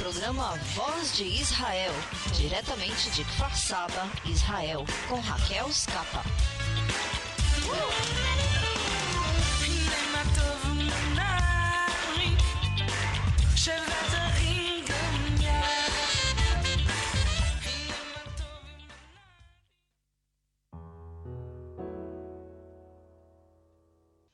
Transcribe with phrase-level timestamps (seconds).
[0.00, 1.92] Programa Voz de Israel,
[2.34, 6.24] diretamente de Kfar Saba, Israel, com Raquel Scapa.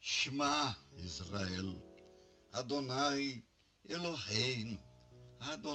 [0.01, 1.83] Shema Israel,
[2.53, 3.43] Adonai
[3.89, 4.86] Eloheinu,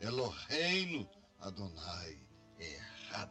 [0.00, 1.06] Eloheinu,
[1.40, 2.16] Adonai
[2.60, 3.30] Echad.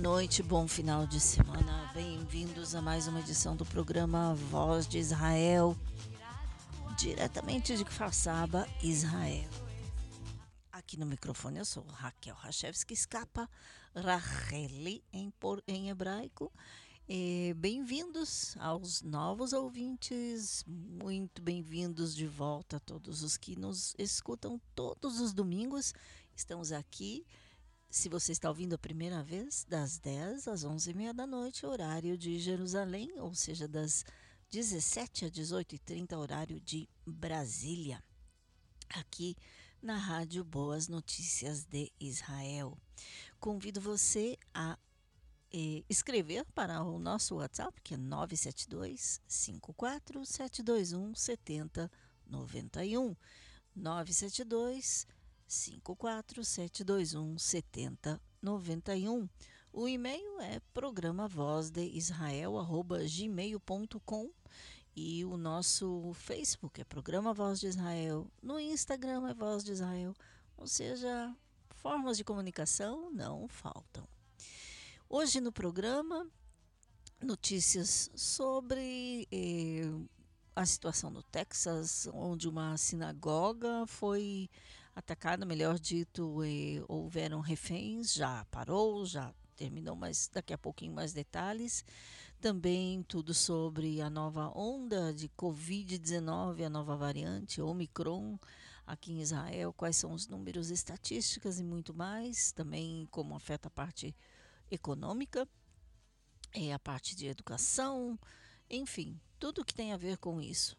[0.00, 1.90] Noite, bom final de semana.
[1.92, 5.76] Bem-vindos a mais uma edição do programa Voz de Israel,
[6.96, 8.10] diretamente de Kfar
[8.82, 9.50] Israel.
[10.72, 13.46] Aqui no microfone eu sou Raquel Rachevski Escapa,
[13.94, 15.30] Racheli em,
[15.68, 16.50] em hebraico.
[17.56, 25.20] Bem-vindos aos novos ouvintes, muito bem-vindos de volta a todos os que nos escutam todos
[25.20, 25.92] os domingos.
[26.34, 27.26] Estamos aqui
[27.90, 32.38] se você está ouvindo a primeira vez, das 10 às 11h30 da noite, horário de
[32.38, 34.04] Jerusalém, ou seja, das
[34.48, 38.00] 17 às 18h30, horário de Brasília.
[38.90, 39.36] Aqui
[39.82, 42.78] na Rádio Boas Notícias de Israel.
[43.40, 44.78] Convido você a
[45.52, 53.16] eh, escrever para o nosso WhatsApp, que é 972 54 721 7091.
[53.74, 55.08] 972
[55.50, 59.28] 54721 7091.
[59.72, 62.54] O e-mail é programa voz de Israel
[63.08, 64.30] gmail.com
[64.94, 70.14] e o nosso Facebook é programa Voz de Israel, no Instagram é Voz de Israel,
[70.56, 71.34] ou seja,
[71.70, 74.06] formas de comunicação não faltam.
[75.08, 76.26] Hoje no programa
[77.22, 79.88] notícias sobre eh,
[80.54, 84.50] a situação no Texas, onde uma sinagoga foi
[85.00, 91.12] atacada, melhor dito, e houveram reféns, já parou, já terminou, mas daqui a pouquinho mais
[91.12, 91.84] detalhes.
[92.40, 98.38] Também tudo sobre a nova onda de Covid-19, a nova variante Omicron
[98.86, 103.70] aqui em Israel, quais são os números estatísticas e muito mais, também como afeta a
[103.70, 104.16] parte
[104.70, 105.46] econômica,
[106.52, 108.18] é, a parte de educação,
[108.68, 110.76] enfim, tudo que tem a ver com isso.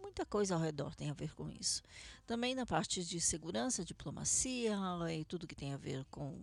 [0.00, 1.82] Muita coisa ao redor tem a ver com isso.
[2.26, 4.76] Também na parte de segurança, diplomacia
[5.12, 6.38] e tudo que tem a ver com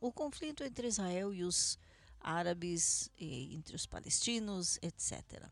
[0.00, 1.78] o conflito entre Israel e os
[2.20, 5.48] árabes, e entre os palestinos, etc.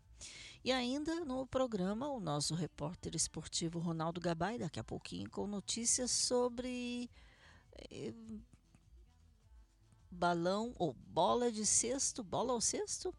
[0.65, 6.11] E ainda no programa, o nosso repórter esportivo Ronaldo Gabay, daqui a pouquinho, com notícias
[6.11, 7.11] sobre
[7.91, 8.15] eh,
[10.11, 13.15] balão ou bola de cesto, bola ao cesto,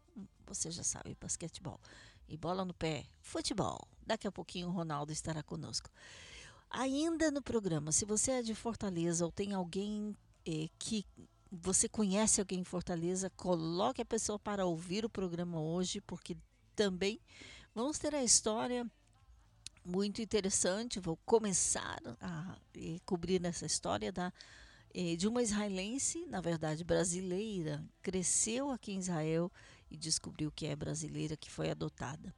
[0.46, 1.80] você já sabe, basquetebol
[2.28, 3.86] e bola no pé, futebol.
[4.06, 5.90] Daqui a pouquinho o Ronaldo estará conosco.
[6.70, 11.06] Ainda no programa, se você é de Fortaleza ou tem alguém eh, que
[11.50, 16.36] você conhece alguém em Fortaleza, coloque a pessoa para ouvir o programa hoje, porque
[16.74, 17.20] também
[17.74, 18.86] vamos ter a história
[19.84, 21.00] muito interessante.
[21.00, 24.32] Vou começar a eh, cobrir essa história da,
[24.92, 29.50] eh, de uma israelense, na verdade brasileira, cresceu aqui em Israel
[29.90, 32.34] e descobriu que é brasileira, que foi adotada.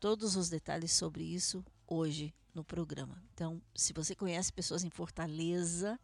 [0.00, 3.22] Todos os detalhes sobre isso hoje no programa.
[3.32, 5.98] Então, se você conhece pessoas em Fortaleza,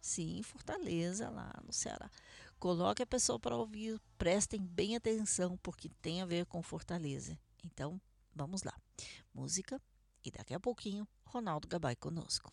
[0.00, 2.10] sim, Fortaleza, lá no Ceará,
[2.58, 7.38] coloque a pessoa para ouvir, prestem bem atenção, porque tem a ver com Fortaleza.
[7.64, 8.00] Então,
[8.34, 8.74] vamos lá.
[9.34, 9.80] Música
[10.24, 12.52] e daqui a pouquinho, Ronaldo Gabay conosco.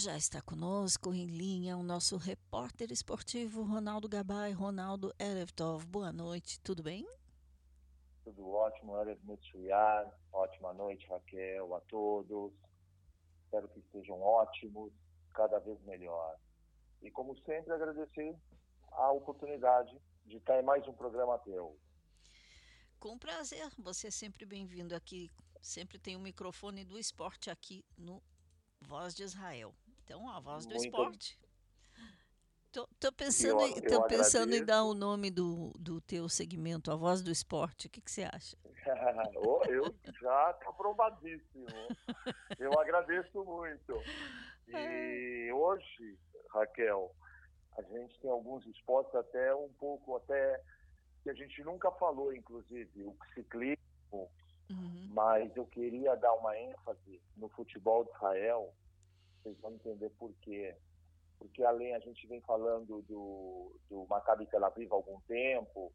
[0.00, 4.50] Já está conosco em linha o nosso repórter esportivo Ronaldo Gabay.
[4.52, 7.06] Ronaldo Erevtov, boa noite, tudo bem?
[8.24, 10.10] Tudo ótimo, Erev Metsuyar.
[10.32, 12.50] Ótima noite, Raquel, a todos.
[13.44, 14.90] Espero que estejam ótimos,
[15.34, 16.34] cada vez melhor.
[17.02, 18.34] E como sempre, agradecer
[18.92, 21.76] a oportunidade de estar em mais um programa teu.
[22.98, 25.30] Com prazer, você é sempre bem-vindo aqui.
[25.60, 28.22] Sempre tem o um microfone do esporte aqui no
[28.80, 29.74] Voz de Israel.
[30.10, 30.86] Então, a Voz do Muito...
[30.86, 31.38] Esporte.
[32.72, 37.22] Tô pensando, eu, tô pensando em dar o nome do, do teu segmento, a Voz
[37.22, 37.86] do Esporte.
[37.86, 38.56] O que, que você acha?
[39.70, 41.66] eu já estou aprovadíssimo.
[42.58, 44.02] Eu agradeço muito.
[44.66, 47.14] E hoje, Raquel,
[47.78, 50.60] a gente tem alguns esportes até um pouco até
[51.22, 53.78] que a gente nunca falou, inclusive, o ciclismo,
[54.12, 55.08] uhum.
[55.12, 58.74] mas eu queria dar uma ênfase no futebol de Israel,
[59.42, 60.74] vocês vão entender por quê.
[61.38, 65.92] Porque além, a gente vem falando do, do Maccabi Tel Aviv há algum tempo,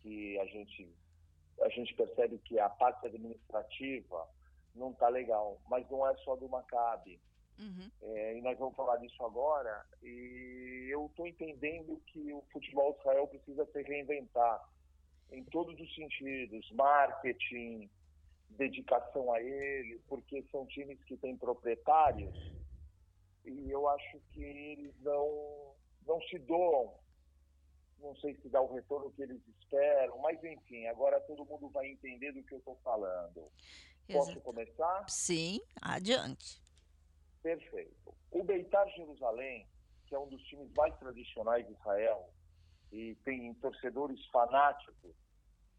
[0.00, 0.94] que a gente,
[1.60, 4.28] a gente percebe que a parte administrativa
[4.74, 7.20] não está legal, mas não é só do Maccabi.
[7.58, 7.90] Uhum.
[8.02, 9.84] É, e nós vamos falar disso agora.
[10.02, 14.62] E eu estou entendendo que o futebol de Israel precisa se reinventar
[15.32, 17.90] em todos os sentidos marketing,
[18.50, 22.55] dedicação a ele, porque são times que têm proprietários
[23.46, 25.74] e eu acho que eles não,
[26.06, 26.94] não se doam.
[27.98, 31.86] Não sei se dá o retorno que eles esperam, mas enfim, agora todo mundo vai
[31.86, 33.50] entender do que eu estou falando.
[34.06, 34.40] Posso Exato.
[34.42, 35.08] começar?
[35.08, 36.60] Sim, adiante.
[37.42, 38.14] Perfeito.
[38.30, 39.66] O Beitar Jerusalém,
[40.06, 42.30] que é um dos times mais tradicionais de Israel
[42.92, 45.14] e tem torcedores fanáticos,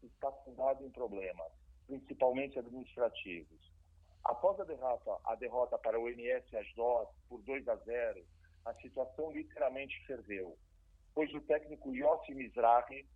[0.02, 1.52] está fundado em problemas,
[1.86, 3.72] principalmente administrativos.
[4.24, 8.24] Após a derrota, a derrota para o NS Asdod por 2 a 0,
[8.64, 10.56] a situação literalmente ferveu,
[11.14, 13.08] pois o técnico Yossi Mizrahi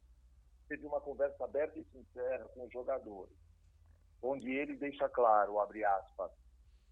[0.68, 3.36] teve uma conversa aberta e sincera com os jogadores,
[4.22, 6.30] onde ele deixa claro, abre aspas,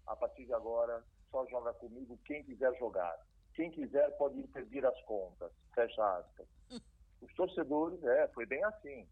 [0.05, 3.17] a partir de agora só joga comigo quem quiser jogar.
[3.53, 5.51] Quem quiser pode intervir as contas.
[5.73, 6.47] Fecha aspas.
[7.21, 9.07] Os torcedores, é, foi bem assim,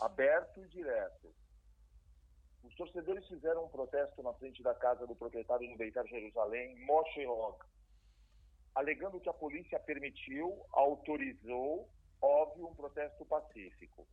[0.00, 1.32] aberto e direto.
[2.64, 7.26] Os torcedores fizeram um protesto na frente da casa do proprietário do Beitar Jerusalém, Moshe
[7.26, 7.58] Hog,
[8.74, 11.88] alegando que a polícia permitiu, autorizou,
[12.22, 14.06] óbvio, um protesto pacífico.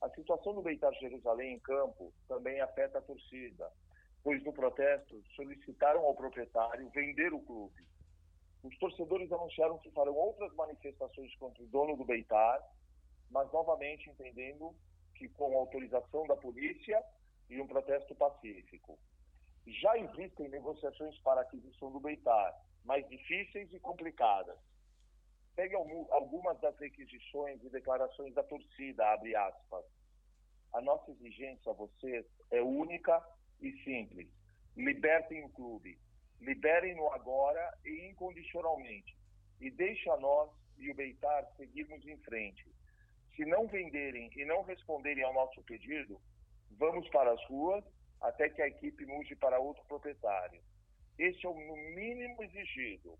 [0.00, 3.70] A situação do Beitar Jerusalém em campo também afeta a torcida,
[4.24, 7.86] pois no protesto solicitaram ao proprietário vender o clube.
[8.64, 12.60] Os torcedores anunciaram que farão outras manifestações contra o dono do Beitar,
[13.30, 14.74] mas novamente entendendo
[15.14, 17.00] que com autorização da polícia
[17.52, 18.98] e um protesto pacífico.
[19.66, 24.58] Já existem negociações para aquisição do Beitar, mais difíceis e complicadas.
[25.54, 29.84] Pegue algumas das requisições e declarações da torcida, abre aspas.
[30.72, 33.22] A nossa exigência a vocês é única
[33.60, 34.28] e simples.
[34.74, 35.98] Libertem o clube.
[36.40, 39.14] Liberem-no agora e incondicionalmente.
[39.60, 42.64] E deixe a nós e o Beitar seguirmos em frente.
[43.36, 46.18] Se não venderem e não responderem ao nosso pedido,
[46.78, 47.84] Vamos para as ruas
[48.20, 50.60] até que a equipe mude para outro proprietário.
[51.18, 53.18] Esse é o mínimo exigido,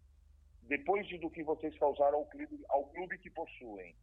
[0.62, 3.94] depois de do que vocês causaram ao clube, ao clube que possuem.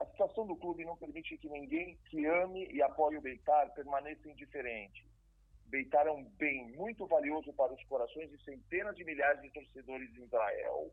[0.00, 4.28] A situação do clube não permite que ninguém que ame e apoie o Beitar permaneça
[4.28, 5.06] indiferente.
[5.66, 10.14] Beitar é um bem muito valioso para os corações de centenas de milhares de torcedores
[10.16, 10.92] em Israel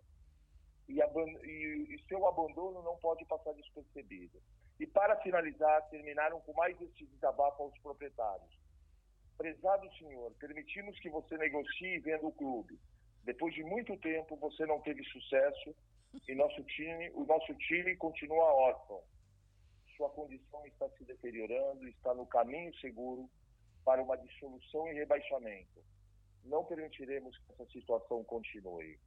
[0.88, 4.42] e, e, e seu abandono não pode passar despercebido.
[4.80, 8.58] E para finalizar, terminaram com mais este desabafo aos proprietários.
[9.38, 12.80] Prezado senhor, permitimos que você negocie e venda o clube.
[13.24, 15.76] Depois de muito tempo, você não teve sucesso
[16.28, 19.04] e nosso time, o nosso time continua órfão.
[19.96, 23.30] Sua condição está se deteriorando está no caminho seguro
[23.84, 25.84] para uma dissolução e rebaixamento.
[26.46, 28.98] Não permitiremos que essa situação continue.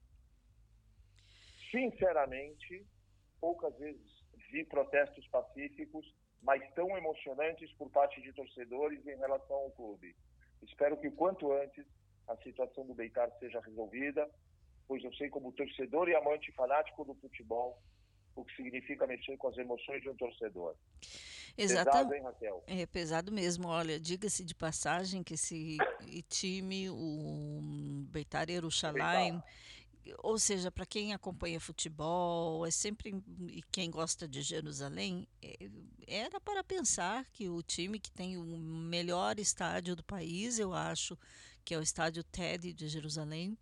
[1.71, 2.87] Sinceramente,
[3.41, 4.22] poucas vezes
[4.53, 6.07] vi protestos pacíficos,
[6.43, 10.15] mas tão emocionantes por parte de torcedores em relação ao clube.
[10.63, 11.87] Espero que o quanto antes
[12.29, 14.31] a situação do Beitar seja resolvida,
[14.87, 17.81] pois eu sei como torcedor e amante fanático do futebol
[18.35, 20.75] o que significa mexer com as emoções de um torcedor.
[21.57, 22.09] Exatamente.
[22.09, 22.65] Pesado, hein, Raquel?
[22.67, 23.69] É pesado mesmo.
[23.69, 25.77] Olha, diga-se de passagem que esse
[26.29, 29.43] time, o Beitar Yerushalayim,
[30.19, 33.15] ou seja, para quem acompanha futebol, é sempre
[33.49, 35.71] e quem gosta de Jerusalém, é,
[36.07, 41.17] era para pensar que o time que tem o melhor estádio do país, eu acho,
[41.65, 43.57] que é o estádio TED de Jerusalém,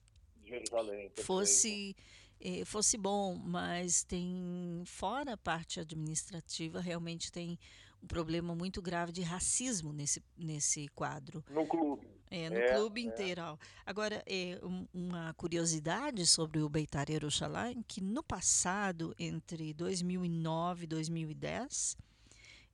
[0.45, 1.11] Jerusalém.
[1.17, 1.95] fosse
[2.41, 7.59] eh, fosse bom, mas tem fora a parte administrativa realmente tem
[8.03, 11.45] um problema muito grave de racismo nesse nesse quadro.
[11.51, 12.20] No clube.
[12.31, 13.05] É, no é, clube é.
[13.05, 13.59] inteiro.
[13.85, 20.87] Agora, é, um, uma curiosidade sobre o Beitar Yerushalayim, que no passado, entre 2009 e
[20.87, 21.97] 2010,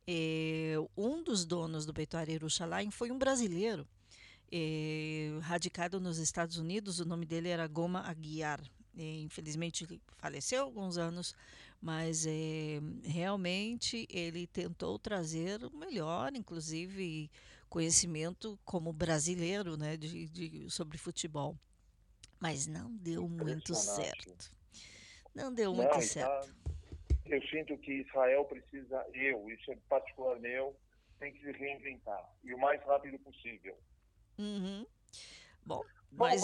[0.06, 3.88] é, um dos donos do Beitar Yerushalayim foi um brasileiro,
[4.52, 8.60] é, radicado nos Estados Unidos, o nome dele era Goma Aguiar.
[8.98, 11.34] É, infelizmente faleceu há alguns anos,
[11.82, 17.30] mas é, realmente ele tentou trazer o melhor, inclusive
[17.68, 21.56] conhecimento como brasileiro né, de, de, sobre futebol.
[22.40, 24.52] Mas não deu muito certo.
[25.34, 26.54] Não deu muito tá certo.
[27.26, 30.76] eu sinto que Israel precisa, eu, isso é particular meu,
[31.18, 32.24] tem que se reinventar.
[32.44, 33.76] E o mais rápido possível.
[34.38, 34.86] Uhum.
[35.64, 36.40] Bom, mas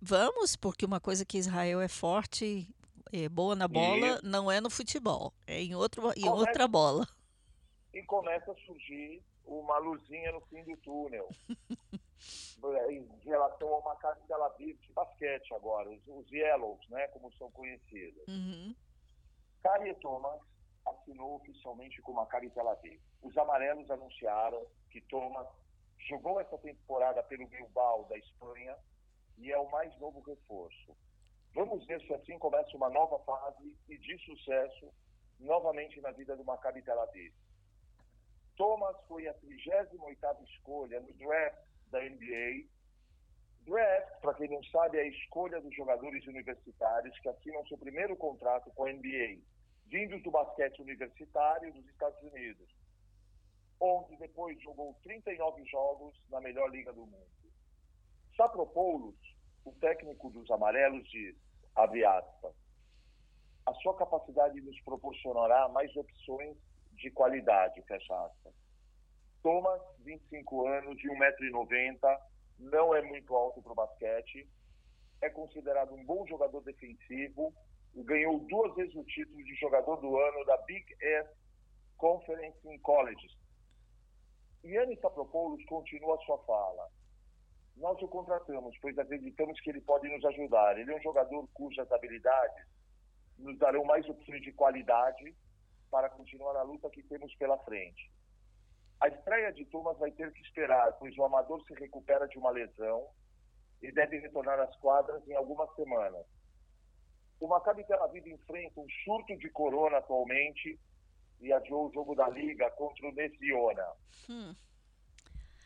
[0.00, 2.68] vamos, porque uma coisa que Israel é forte,
[3.12, 4.26] é boa na bola, e...
[4.26, 7.06] não é no futebol, é em, outro, em começa, outra bola.
[7.94, 11.28] E começa a surgir uma luzinha no fim do túnel.
[12.90, 17.50] em relação ao Maccabi Tel Aviv de basquete agora, os, os Yellows, né, como são
[17.50, 18.22] conhecidos.
[18.28, 18.74] Uhum.
[19.62, 20.40] Kari Thomas
[20.86, 23.00] assinou oficialmente com o Maccabi Tel Aviv.
[23.22, 25.46] Os amarelos anunciaram que Thomas
[26.08, 28.76] jogou essa temporada pelo Bilbao da Espanha
[29.38, 30.96] e é o mais novo reforço.
[31.54, 34.92] Vamos ver se assim começa uma nova fase e de sucesso
[35.38, 37.32] novamente na vida do Maccabi Tel Aviv.
[38.62, 41.58] Thomas foi a 38ª escolha no draft
[41.90, 42.68] da NBA.
[43.66, 48.16] Draft, para quem não sabe, é a escolha dos jogadores universitários que assinam seu primeiro
[48.16, 49.42] contrato com a NBA,
[49.86, 52.68] vindos do basquete universitário dos Estados Unidos,
[53.80, 57.52] onde depois jogou 39 jogos na melhor liga do mundo.
[58.36, 59.18] Sapropoulos,
[59.64, 61.08] o técnico dos amarelos,
[61.74, 62.54] abre aspas,
[63.66, 66.56] a sua capacidade nos proporcionará mais opções
[66.94, 68.54] de qualidade, fecha aspas.
[69.42, 72.18] Thomas, 25 anos, de 1,90m,
[72.58, 74.48] não é muito alto para o basquete,
[75.20, 77.52] é considerado um bom jogador defensivo
[77.94, 81.28] e ganhou duas vezes o título de jogador do ano da Big S
[81.96, 83.36] Conference in Colleges.
[84.64, 86.88] Yannis Sapropoulos continua sua fala.
[87.76, 90.78] Nós o contratamos, pois acreditamos que ele pode nos ajudar.
[90.78, 92.66] Ele é um jogador cujas habilidades
[93.38, 95.34] nos darão mais opções de qualidade
[95.92, 98.10] para continuar a luta que temos pela frente.
[98.98, 102.50] A estreia de Thomas vai ter que esperar, pois o amador se recupera de uma
[102.50, 103.08] lesão
[103.82, 106.24] e deve retornar às quadras em algumas semanas.
[107.38, 110.80] O Maccabi Tel Aviv enfrenta um surto de corona atualmente
[111.40, 113.86] e adiou o jogo da Liga contra o Nesiona.
[114.30, 114.54] Hum.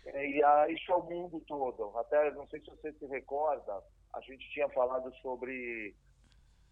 [0.06, 1.96] E a, isso é o mundo todo.
[1.98, 3.80] Até, não sei se você se recorda,
[4.12, 5.94] a gente tinha falado sobre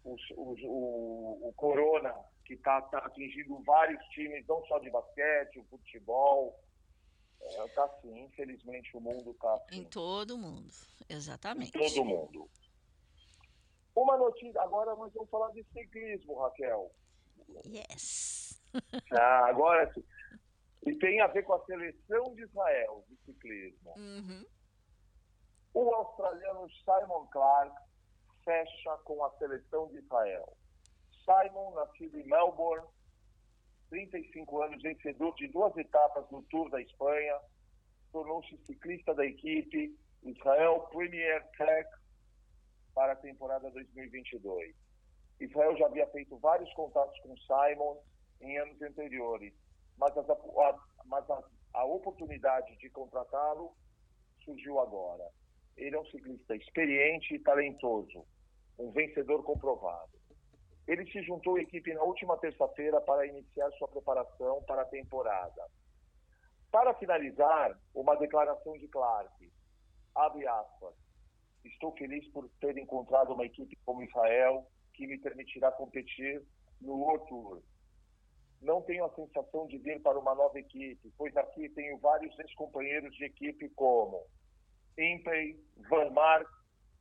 [0.03, 2.13] os, os, o, o corona
[2.45, 6.57] que está tá atingindo vários times, não só de basquete, o futebol.
[7.41, 9.79] Está é, tá assim, infelizmente o mundo está assim.
[9.79, 10.71] Em todo mundo,
[11.09, 11.77] exatamente.
[11.77, 12.49] Em todo mundo.
[13.95, 16.91] Uma notícia, agora nós vamos falar de ciclismo, Raquel.
[17.65, 18.61] Yes.
[19.17, 20.03] Ah, agora sim.
[20.85, 23.93] E tem a ver com a seleção de Israel de ciclismo.
[23.95, 24.45] Uhum.
[25.73, 27.73] O australiano Simon Clark
[28.43, 30.57] fecha com a seleção de Israel.
[31.25, 32.87] Simon, nascido em Melbourne,
[33.89, 37.39] 35 anos, vencedor de duas etapas no Tour da Espanha,
[38.11, 41.89] tornou-se ciclista da equipe Israel Premier Tech
[42.93, 44.75] para a temporada 2022.
[45.39, 47.97] Israel já havia feito vários contatos com Simon
[48.41, 49.53] em anos anteriores,
[49.97, 50.37] mas, as, a,
[51.05, 53.75] mas a, a oportunidade de contratá-lo
[54.43, 55.27] surgiu agora.
[55.75, 58.25] Ele é um ciclista experiente e talentoso,
[58.79, 60.24] um vencedor comprovado.
[60.87, 65.67] Ele se juntou à equipe na última terça-feira para iniciar sua preparação para a temporada.
[66.71, 69.51] Para finalizar, uma declaração de Clark.
[70.13, 70.93] Abre aspas.
[71.63, 76.43] Estou feliz por ter encontrado uma equipe como Israel que me permitirá competir
[76.81, 77.61] no World Tour.
[78.61, 83.13] Não tenho a sensação de vir para uma nova equipe, pois aqui tenho vários ex-companheiros
[83.15, 84.25] de equipe como
[84.97, 86.47] Impey, Van Mark,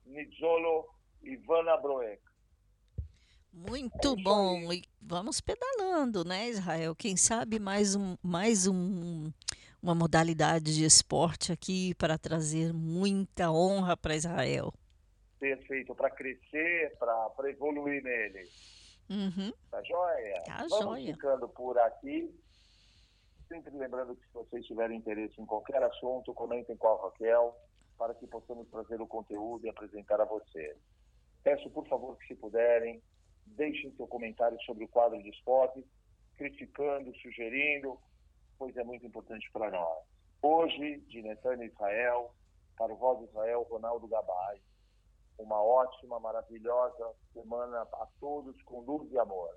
[0.07, 0.87] Nizzolo
[1.23, 2.21] e Van Abroek.
[3.55, 4.73] Muito bom.
[4.73, 6.95] E vamos pedalando, né, Israel?
[6.95, 9.31] Quem sabe mais um, mais um,
[9.81, 14.73] uma modalidade de esporte aqui para trazer muita honra para Israel.
[15.39, 18.49] Perfeito, para crescer, para evoluir nele.
[19.09, 19.53] Uhum.
[19.71, 20.43] Tá joia?
[20.47, 21.15] Tá Vamos joia.
[21.15, 22.35] ficando por aqui.
[23.47, 27.55] Sempre lembrando que se vocês tiverem interesse em qualquer assunto, comentem com a Raquel
[27.97, 30.77] para que possamos trazer o conteúdo e apresentar a você.
[31.45, 33.01] Peço, por favor, que se puderem,
[33.47, 35.85] deixem seu comentário sobre o quadro de esporte,
[36.37, 37.99] criticando, sugerindo,
[38.59, 40.05] pois é muito importante para nós.
[40.43, 42.35] Hoje, de Netânia Israel,
[42.77, 44.61] para o Voz de Israel, Ronaldo Gabay.
[45.39, 49.51] Uma ótima, maravilhosa semana a todos, com luz e amor.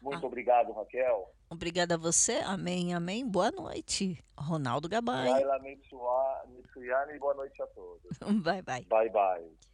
[0.00, 0.26] Muito ah.
[0.26, 1.32] obrigado, Raquel.
[1.50, 2.34] Obrigada a você.
[2.44, 3.26] Amém, amém.
[3.26, 5.30] Boa noite, Ronaldo Gabay.
[5.30, 8.18] Laila Mitsuyane, boa noite a todos.
[8.42, 8.84] Bye, bye.
[8.84, 9.73] Bye, bye.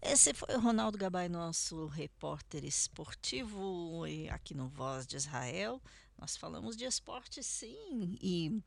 [0.00, 5.82] Esse foi o Ronaldo Gabay, nosso repórter esportivo aqui no Voz de Israel.
[6.16, 8.62] Nós falamos de esporte, sim, e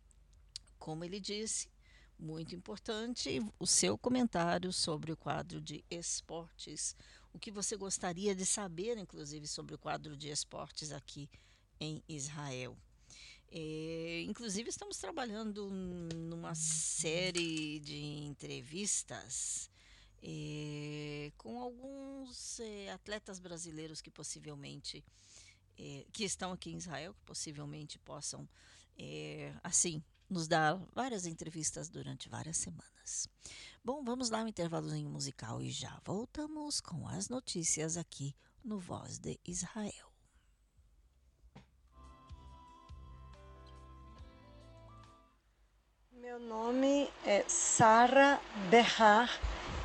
[0.77, 1.69] como ele disse,
[2.19, 6.97] muito importante o seu comentário sobre o quadro de esportes.
[7.33, 11.29] O que você gostaria de saber, inclusive, sobre o quadro de esportes aqui
[11.79, 12.77] em Israel.
[13.49, 19.70] É, inclusive, estamos trabalhando numa série de entrevistas
[20.23, 25.03] é, com alguns é, atletas brasileiros que possivelmente
[25.77, 28.47] é, que estão aqui em Israel, que possivelmente possam
[29.63, 33.27] assim nos dar várias entrevistas durante várias semanas.
[33.83, 39.17] Bom, vamos lá um intervalozinho musical e já voltamos com as notícias aqui no Voz
[39.17, 40.11] de Israel.
[46.11, 49.29] Meu nome é Sara Berrar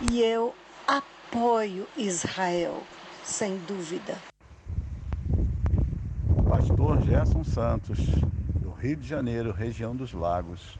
[0.00, 0.54] e eu
[0.86, 2.82] apoio Israel,
[3.24, 4.18] sem dúvida.
[6.48, 7.98] Pastor Gerson Santos,
[8.60, 10.78] do Rio de Janeiro, região dos Lagos.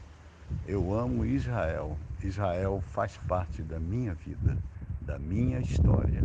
[0.67, 1.97] Eu amo Israel.
[2.23, 4.57] Israel faz parte da minha vida,
[5.01, 6.23] da minha história.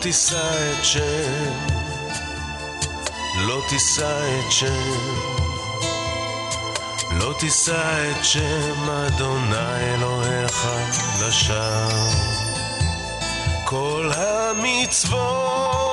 [0.00, 1.52] תישא את שם,
[3.36, 5.18] לא תישא את שם,
[7.10, 10.66] לא תישא את שם אדוני אלוהיך
[11.20, 12.12] לשווא.
[13.64, 15.87] כל המצוות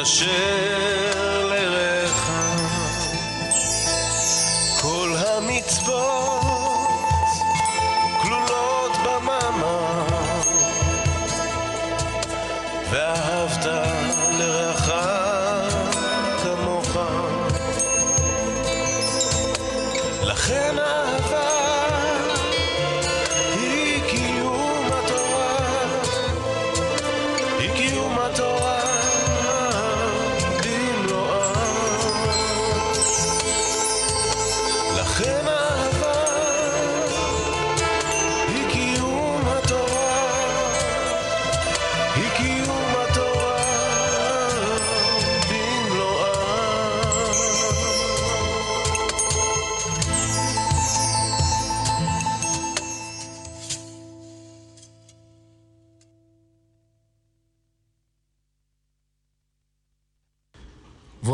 [0.00, 0.49] the ship.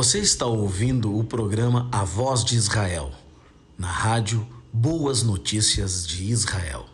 [0.06, 3.10] Você está ouvindo o programa A Voz de Israel,
[3.76, 6.86] na rádio Boas Notícias de Israel.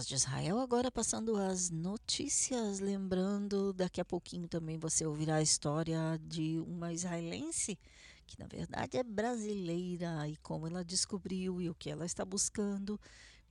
[0.00, 5.42] Voz de Israel, agora passando as notícias, lembrando, daqui a pouquinho também você ouvirá a
[5.42, 7.78] história de uma israelense
[8.26, 12.98] que na verdade é brasileira e como ela descobriu e o que ela está buscando.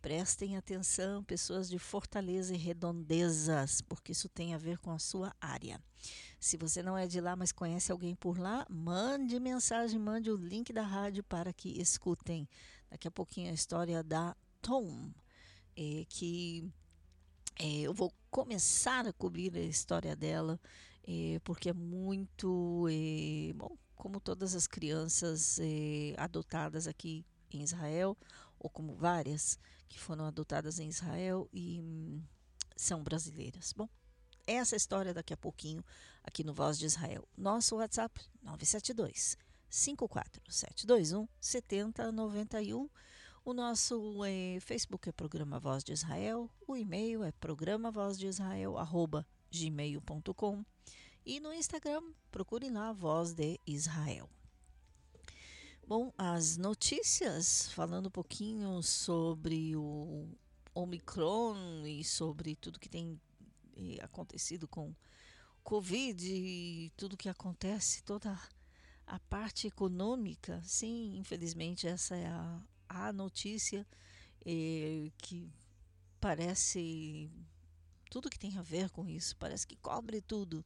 [0.01, 5.31] Prestem atenção, pessoas de Fortaleza e Redondezas, porque isso tem a ver com a sua
[5.39, 5.79] área.
[6.39, 10.35] Se você não é de lá, mas conhece alguém por lá, mande mensagem, mande o
[10.35, 12.49] link da rádio para que escutem.
[12.89, 15.12] Daqui a pouquinho a história da Tom
[15.79, 16.69] é, que
[17.57, 20.59] é, eu vou começar a cobrir a história dela,
[21.07, 22.85] é, porque é muito.
[22.89, 28.17] é, bom, como todas as crianças é, adotadas aqui em Israel,
[28.59, 32.21] ou como várias que foram adotadas em Israel e hum,
[32.75, 33.73] são brasileiras.
[33.73, 33.87] Bom,
[34.45, 35.83] essa história daqui a pouquinho
[36.23, 37.27] aqui no Voz de Israel.
[37.37, 39.37] Nosso WhatsApp 972
[39.69, 42.89] 54721 7091.
[43.49, 48.27] O nosso eh, Facebook é Programa Voz de Israel, o e-mail é programa voz de
[48.27, 50.63] Israel, arroba gmail.com
[51.25, 54.29] e no Instagram procure lá Voz de Israel.
[55.88, 60.27] Bom, as notícias, falando um pouquinho sobre o
[60.75, 63.19] Omicron e sobre tudo que tem
[63.75, 64.93] eh, acontecido com
[65.63, 68.39] Covid e tudo que acontece, toda
[69.07, 73.88] a parte econômica, sim, infelizmente essa é a, a notícia
[74.45, 75.47] eh, que
[76.19, 77.30] parece
[78.10, 80.65] tudo que tem a ver com isso, parece que cobre tudo.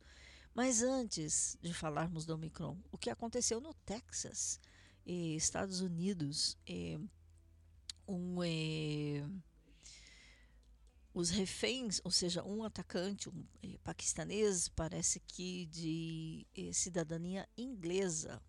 [0.55, 4.59] Mas antes de falarmos do Omicron, o que aconteceu no Texas,
[5.05, 6.99] eh, Estados Unidos, eh,
[8.07, 8.37] um,
[11.13, 13.45] os reféns, ou seja, um atacante, um
[13.83, 18.41] paquistanês, parece que de cidadania inglesa,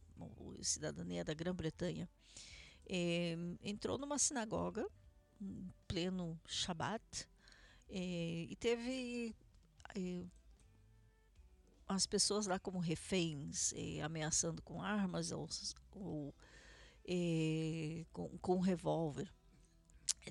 [0.62, 2.08] cidadania da Grã-Bretanha,
[2.86, 4.86] eh, entrou numa sinagoga
[5.40, 7.28] em pleno Shabat
[7.88, 9.34] eh, e teve
[9.94, 10.24] eh,
[11.86, 15.48] as pessoas lá como reféns, eh, ameaçando com armas ou,
[15.92, 16.34] ou
[17.06, 19.30] eh, com, com um revólver.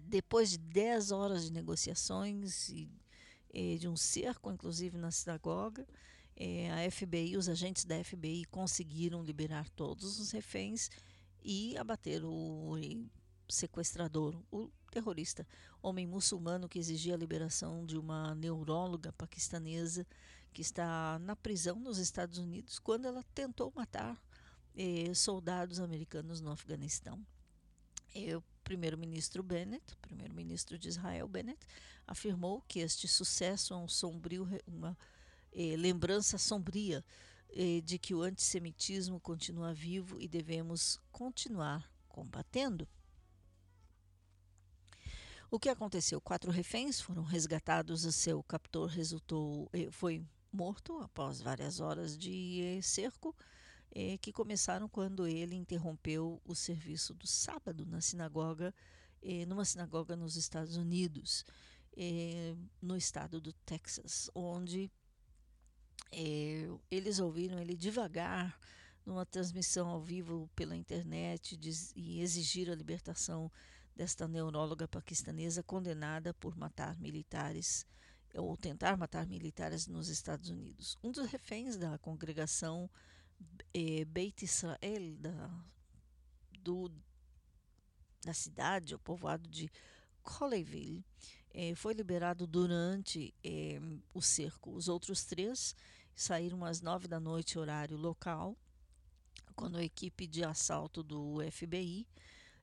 [0.02, 2.90] Depois de 10 horas de negociações e
[3.54, 5.88] eh, de um cerco, inclusive na sinagoga,
[6.36, 10.90] a FBI, os agentes da FBI conseguiram liberar todos os reféns
[11.44, 12.78] e abater o
[13.48, 15.46] sequestrador, o terrorista,
[15.82, 20.06] homem muçulmano que exigia a liberação de uma neuróloga paquistanesa
[20.54, 24.22] que está na prisão nos Estados Unidos quando ela tentou matar
[24.76, 27.26] eh, soldados americanos no Afeganistão.
[28.14, 31.60] E o primeiro-ministro Bennett, primeiro-ministro de Israel Bennett,
[32.08, 34.98] afirmou que este sucesso é um sombrio, uma
[35.52, 37.04] eh, lembrança sombria eh,
[37.84, 42.88] de que o antissemitismo continua vivo e devemos continuar combatendo.
[45.54, 46.20] O que aconteceu?
[46.20, 48.06] Quatro reféns foram resgatados.
[48.06, 53.36] O seu captor resultou, eh, foi morto após várias horas de eh, cerco,
[53.92, 58.74] eh, que começaram quando ele interrompeu o serviço do sábado na sinagoga,
[59.22, 61.46] eh, numa sinagoga nos Estados Unidos,
[61.96, 64.92] eh, no estado do Texas, onde
[66.12, 68.60] é, eles ouviram ele devagar
[69.06, 73.52] numa transmissão ao vivo pela internet diz, e exigiram a libertação
[73.96, 77.86] desta neuróloga paquistanesa condenada por matar militares
[78.36, 80.98] ou tentar matar militares nos Estados Unidos.
[81.04, 82.90] Um dos reféns da congregação
[83.74, 85.66] eh, Beit Israel da,
[86.62, 86.92] do,
[88.24, 89.70] da cidade, o povoado de
[90.24, 91.06] Colleyville,
[91.54, 93.80] eh, foi liberado durante eh,
[94.14, 94.72] o cerco.
[94.72, 95.76] Os outros três
[96.16, 98.58] saíram às nove da noite, horário local,
[99.56, 102.08] quando a equipe de assalto do FBI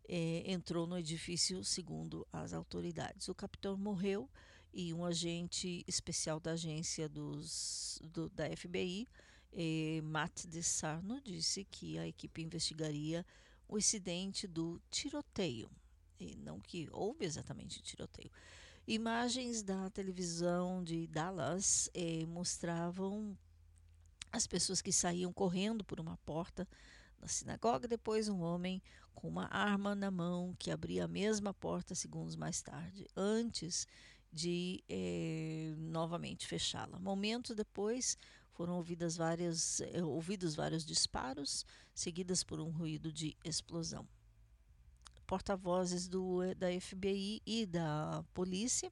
[0.09, 3.29] eh, entrou no edifício, segundo as autoridades.
[3.29, 4.29] O capitão morreu
[4.73, 9.07] e um agente especial da agência dos, do, da FBI,
[10.05, 13.27] Matt DeSarno, disse que a equipe investigaria
[13.69, 15.69] o incidente do tiroteio.
[16.21, 18.31] E não que houve exatamente tiroteio.
[18.91, 23.39] Imagens da televisão de Dallas eh, mostravam
[24.33, 26.67] as pessoas que saíam correndo por uma porta
[27.21, 28.83] na sinagoga, depois um homem
[29.15, 33.87] com uma arma na mão que abria a mesma porta segundos mais tarde, antes
[34.33, 36.99] de eh, novamente fechá-la.
[36.99, 38.19] Momentos depois
[38.51, 44.05] foram ouvidas várias, eh, ouvidos vários disparos, seguidas por um ruído de explosão.
[45.31, 46.09] Porta-vozes
[46.57, 48.91] da FBI e da polícia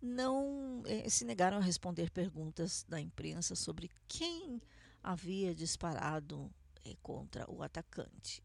[0.00, 4.62] não eh, se negaram a responder perguntas da imprensa sobre quem
[5.02, 6.50] havia disparado
[6.86, 8.42] eh, contra o atacante.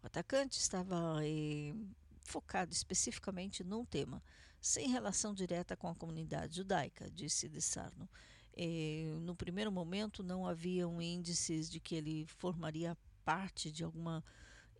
[0.00, 1.74] O atacante estava eh,
[2.22, 4.22] focado especificamente num tema,
[4.60, 8.08] sem relação direta com a comunidade judaica, disse de Sarno.
[8.56, 14.24] Eh, no primeiro momento, não haviam índices de que ele formaria parte de alguma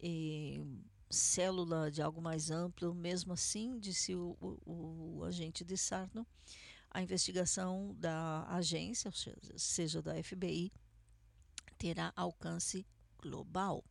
[0.01, 0.63] eh,
[1.11, 6.27] célula de algo mais amplo, mesmo assim, disse o, o, o agente de Sarno,
[6.91, 9.11] a investigação da agência,
[9.57, 10.73] seja, da FBI,
[11.77, 12.87] terá alcance
[13.19, 13.85] global.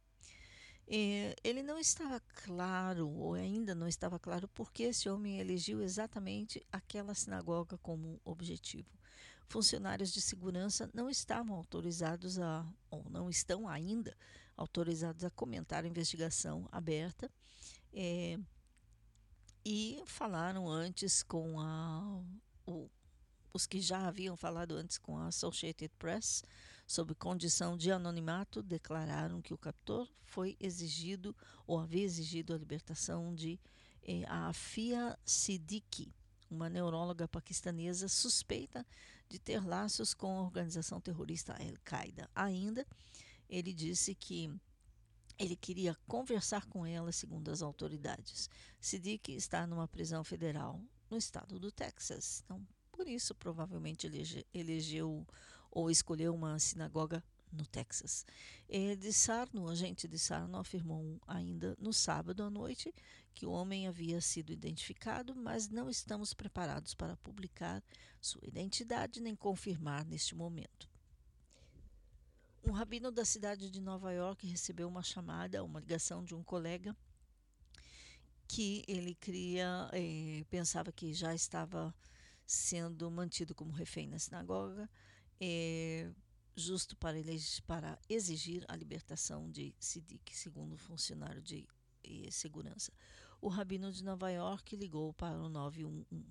[0.87, 6.65] É, ele não estava claro, ou ainda não estava claro, porque esse homem elegeu exatamente
[6.71, 8.89] aquela sinagoga como objetivo.
[9.47, 14.15] Funcionários de segurança não estavam autorizados a, ou não estão ainda
[14.59, 17.31] autorizados a comentar a investigação aberta.
[17.93, 18.37] É,
[19.65, 22.21] e falaram antes com a,
[22.67, 22.89] o,
[23.53, 26.43] os que já haviam falado antes com a Associated Press
[26.85, 31.35] sob condição de anonimato, declararam que o captor foi exigido
[31.67, 33.59] ou havia exigido a libertação de
[34.03, 36.11] eh, Afia Siddiqui,
[36.49, 38.83] uma neuróloga paquistanesa suspeita
[39.29, 42.27] de ter laços com a organização terrorista Al-Qaeda.
[42.33, 42.85] Ainda,
[43.49, 44.51] ele disse que
[45.37, 48.49] ele queria conversar com ela, segundo as autoridades.
[48.79, 52.43] Siddiqui está numa prisão federal no estado do Texas.
[52.45, 55.25] Então, por isso, provavelmente elege, elegeu
[55.71, 58.25] ou escolheu uma sinagoga no Texas.
[58.67, 62.93] E de Sarno, o agente de Sarno afirmou ainda no sábado à noite
[63.33, 67.81] que o homem havia sido identificado, mas não estamos preparados para publicar
[68.19, 70.88] sua identidade nem confirmar neste momento.
[72.63, 76.95] Um rabino da cidade de Nova York recebeu uma chamada, uma ligação de um colega
[78.47, 81.93] que ele queria, eh, pensava que já estava
[82.45, 84.89] sendo mantido como refém na sinagoga,
[85.39, 86.09] é,
[86.55, 87.17] justo para,
[87.65, 91.67] para exigir a libertação de Siddiq, segundo o funcionário de
[92.03, 92.91] eh, segurança.
[93.39, 96.25] O rabino de Nova York ligou para o 911,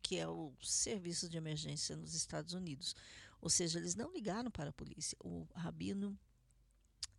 [0.00, 2.94] que é o serviço de emergência nos Estados Unidos.
[3.46, 5.16] Ou seja, eles não ligaram para a polícia.
[5.22, 6.18] O rabino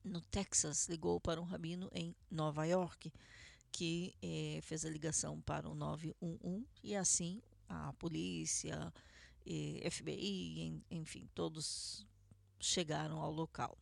[0.04, 3.14] no Texas ligou para um rabino em Nova York,
[3.72, 8.94] que eh, fez a ligação para o 911 e assim a polícia,
[9.90, 12.06] FBI, enfim, todos
[12.60, 13.78] chegaram ao local.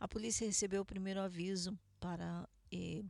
[0.00, 3.04] A polícia recebeu o primeiro aviso para eh,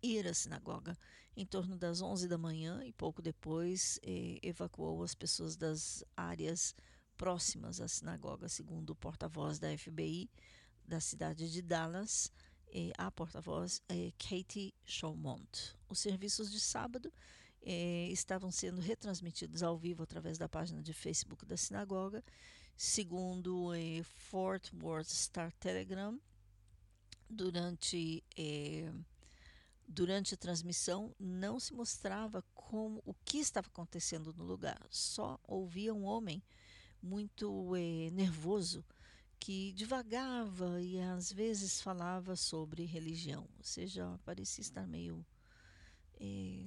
[0.00, 0.96] ir à sinagoga
[1.36, 6.72] em torno das 11 da manhã e pouco depois eh, evacuou as pessoas das áreas
[7.16, 10.30] próximas à sinagoga, segundo o porta-voz da FBI
[10.84, 12.30] da cidade de Dallas,
[12.98, 15.48] a porta-voz é Katie Chaumont.
[15.88, 17.12] Os serviços de sábado
[17.62, 22.22] eh, estavam sendo retransmitidos ao vivo através da página de Facebook da sinagoga,
[22.76, 26.20] segundo eh, Fort Worth Star Telegram.
[27.28, 28.22] Durante
[29.88, 35.92] durante a transmissão não se mostrava como o que estava acontecendo no lugar, só ouvia
[35.94, 36.42] um homem
[37.06, 38.84] muito eh, nervoso
[39.38, 45.24] que divagava e às vezes falava sobre religião, ou seja, parecia estar meio
[46.20, 46.66] eh,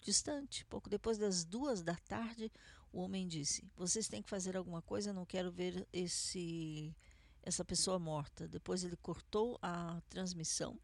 [0.00, 0.64] distante.
[0.64, 2.50] Pouco depois das duas da tarde,
[2.92, 6.94] o homem disse: Vocês têm que fazer alguma coisa, não quero ver esse
[7.42, 8.46] essa pessoa morta.
[8.48, 10.78] Depois ele cortou a transmissão.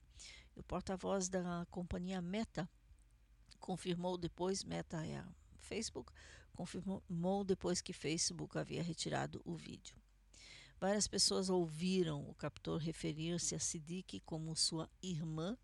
[0.56, 2.68] O porta-voz da companhia Meta
[3.58, 5.28] confirmou depois, Meta é a
[5.58, 6.12] Facebook,
[6.54, 9.96] confirmou depois que Facebook havia retirado o vídeo.
[10.80, 15.56] Várias pessoas ouviram o captor referir-se a Siddiq como sua irmã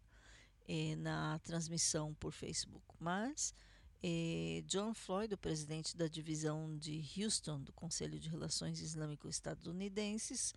[0.69, 3.55] eh, na transmissão por Facebook, mas
[4.03, 10.55] eh, John Floyd, o presidente da divisão de Houston do Conselho de Relações Islâmico-Estadunidenses,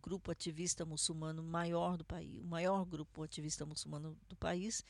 [0.00, 4.84] grupo ativista muçulmano maior do país, o maior grupo ativista muçulmano do país,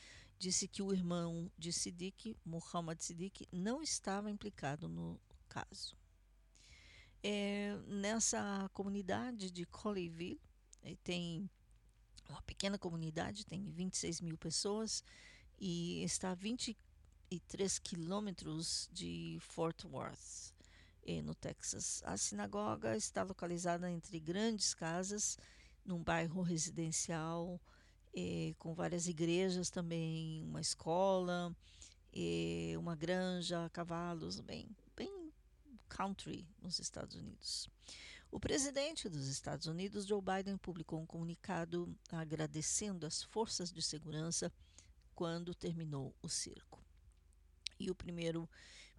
[0.45, 5.18] disse que o irmão de Siddiq, Muhammad Siddiq, não estava implicado no
[5.49, 5.97] caso.
[7.22, 10.38] É, nessa comunidade de Colleyville,
[10.82, 11.49] é, tem
[12.28, 15.03] uma pequena comunidade, tem 26 mil pessoas
[15.59, 20.53] e está a 23 quilômetros de Fort Worth,
[21.07, 22.03] é, no Texas.
[22.05, 25.38] A sinagoga está localizada entre grandes casas,
[25.86, 27.59] num bairro residencial,
[28.16, 31.54] é, com várias igrejas também, uma escola,
[32.12, 35.32] é, uma granja, cavalos, bem, bem
[35.88, 37.68] country nos Estados Unidos.
[38.30, 44.52] O presidente dos Estados Unidos, Joe Biden, publicou um comunicado agradecendo as forças de segurança
[45.14, 46.82] quando terminou o circo.
[47.78, 48.48] E o primeiro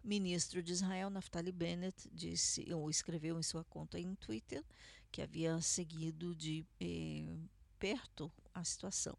[0.03, 4.63] ministro de Israel, Naftali Bennett, disse ou escreveu em sua conta em Twitter
[5.11, 7.35] que havia seguido de eh,
[7.79, 9.17] perto a situação,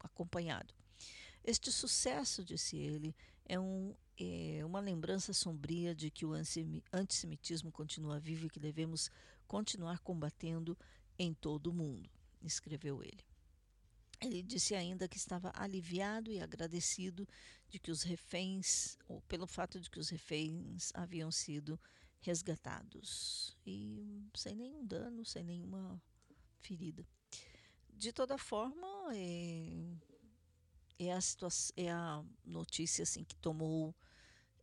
[0.00, 0.74] acompanhado.
[1.44, 6.32] Este sucesso, disse ele, é um é uma lembrança sombria de que o
[6.92, 9.10] antissemitismo continua vivo e que devemos
[9.46, 10.76] continuar combatendo
[11.16, 12.10] em todo o mundo,
[12.42, 13.24] escreveu ele.
[14.20, 17.28] Ele disse ainda que estava aliviado e agradecido
[17.68, 21.78] de que os reféns, ou pelo fato de que os reféns haviam sido
[22.20, 26.02] resgatados e sem nenhum dano, sem nenhuma
[26.58, 27.06] ferida.
[27.98, 29.96] De toda forma, é,
[31.00, 33.92] é a, situação, é a notícia assim, que tomou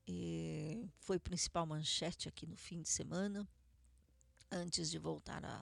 [0.08, 3.46] e foi principal manchete aqui no fim de semana,
[4.50, 5.62] antes de voltar a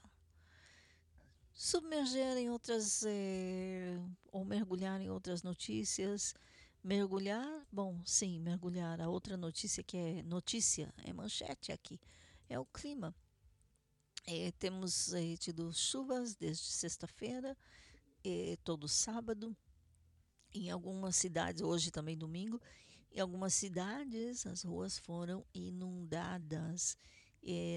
[1.52, 3.98] submerger em outras eh,
[4.30, 6.32] ou mergulhar em outras notícias.
[6.80, 9.00] Mergulhar, bom, sim, mergulhar.
[9.00, 11.98] A outra notícia que é notícia, é manchete aqui,
[12.48, 13.12] é o clima.
[14.26, 17.56] É, temos eh, tido chuvas desde sexta-feira,
[18.24, 19.54] eh, todo sábado,
[20.54, 22.58] em algumas cidades, hoje também domingo,
[23.12, 26.96] em algumas cidades, as ruas foram inundadas.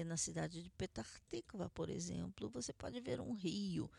[0.06, 3.90] Na cidade de Petah Tikva, por exemplo, você pode ver um rio.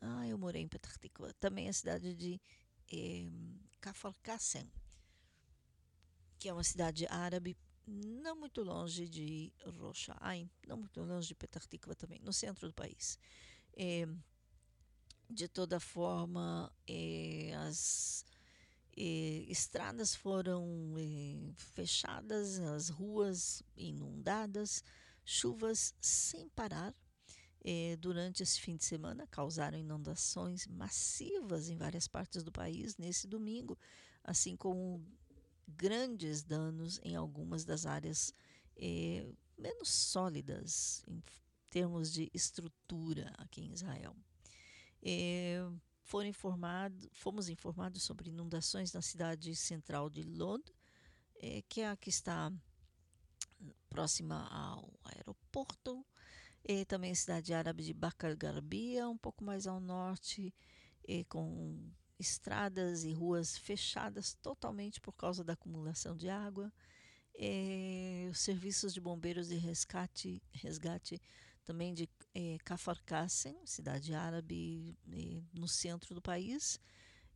[0.00, 1.34] Ah, eu morei em Petah Tikva.
[1.40, 2.40] Também a cidade de
[3.80, 4.70] Kafar Qassem,
[6.38, 11.34] que é uma cidade árabe não muito longe de Rosh Haim, não muito longe de
[11.34, 13.18] Petah Tikva também, no centro do país.
[13.74, 14.06] Eh,
[15.28, 18.24] de toda forma, eh, as
[18.96, 24.82] eh, estradas foram eh, fechadas, as ruas inundadas,
[25.24, 26.94] chuvas sem parar.
[27.64, 33.26] Eh, durante esse fim de semana causaram inundações massivas em várias partes do país nesse
[33.26, 33.76] domingo,
[34.22, 35.04] assim como
[35.66, 38.32] grandes danos em algumas das áreas
[38.76, 39.26] eh,
[39.58, 41.22] menos sólidas em
[41.70, 44.16] termos de estrutura aqui em Israel.
[45.02, 45.66] Eh,
[46.02, 50.62] foram informado, fomos informados sobre inundações na cidade central de Lod,
[51.34, 52.52] é, que é a que está
[53.88, 56.06] próxima ao aeroporto,
[56.64, 60.54] e também a cidade árabe de Bakar Garbia, um pouco mais ao norte,
[61.28, 66.72] com estradas e ruas fechadas totalmente por causa da acumulação de água.
[67.38, 71.20] E os serviços de bombeiros de resgate, resgate
[71.64, 76.80] também de é, Kafar Qassem, cidade árabe é, no centro do país,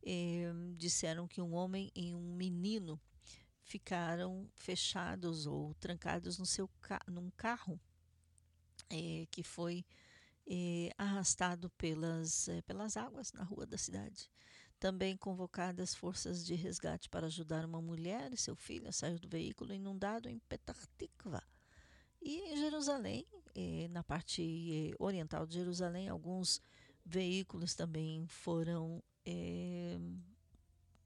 [0.03, 2.99] é, disseram que um homem e um menino
[3.61, 7.79] ficaram fechados ou trancados no seu ca num carro
[9.29, 9.85] que foi
[10.97, 14.29] arrastado pelas, pelas águas na rua da cidade.
[14.81, 19.29] Também convocadas forças de resgate para ajudar uma mulher e seu filho a sair do
[19.29, 21.43] veículo inundado em Petah Tikva.
[22.19, 26.59] E em Jerusalém, eh, na parte eh, oriental de Jerusalém, alguns
[27.05, 29.99] veículos também foram eh,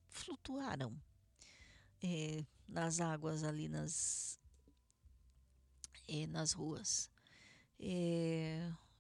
[0.08, 0.96] flutuaram
[2.70, 4.40] nas águas ali nas
[6.30, 7.12] nas ruas.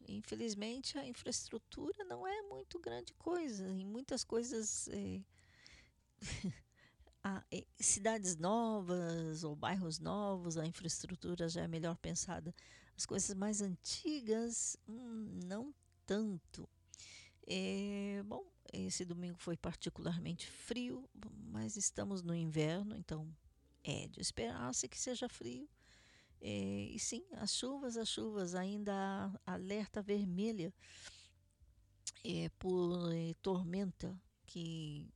[0.07, 3.67] Infelizmente a infraestrutura não é muito grande coisa.
[3.69, 4.87] Em muitas coisas
[7.23, 7.43] a,
[7.79, 12.53] cidades novas ou bairros novos, a infraestrutura já é melhor pensada.
[12.95, 15.73] As coisas mais antigas, hum, não
[16.05, 16.69] tanto.
[17.47, 21.09] É, bom, esse domingo foi particularmente frio,
[21.51, 23.27] mas estamos no inverno, então
[23.83, 25.69] é de esperar-se que seja frio.
[26.41, 28.93] É, e sim, as chuvas, as chuvas, ainda
[29.45, 30.73] há alerta vermelha
[32.23, 35.09] é, por é, tormenta que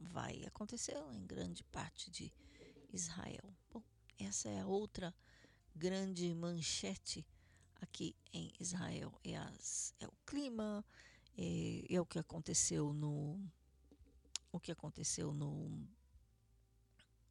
[0.00, 2.32] vai acontecer em grande parte de
[2.92, 3.54] Israel.
[3.70, 3.82] Bom,
[4.18, 5.14] essa é a outra
[5.74, 7.26] grande manchete
[7.80, 9.12] aqui em Israel.
[9.24, 10.84] É, as, é o clima,
[11.36, 13.40] é, é, o que aconteceu no
[14.50, 15.88] o que aconteceu no,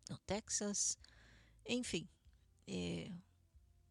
[0.09, 0.97] no Texas,
[1.67, 2.09] enfim,
[2.67, 3.11] é,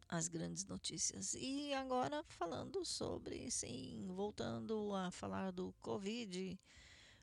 [0.08, 1.34] as grandes notícias.
[1.34, 6.58] E agora falando sobre, sim, voltando a falar do Covid,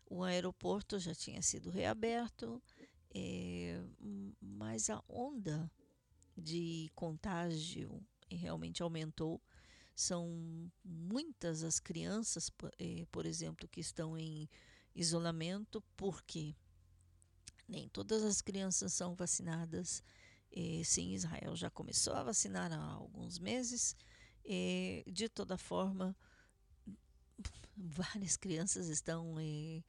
[0.10, 2.62] o aeroporto já tinha sido reaberto,
[3.14, 3.82] é,
[4.40, 5.70] mas a onda
[6.36, 9.42] de contágio realmente aumentou.
[9.96, 14.48] São muitas as crianças, é, por exemplo, que estão em
[14.96, 16.56] isolamento, porque
[17.68, 20.04] nem todas as crianças são vacinadas.
[20.52, 23.96] É, sim, Israel já começou a vacinar há alguns meses.
[24.46, 26.16] É, de toda forma,
[27.76, 29.84] várias crianças estão eh,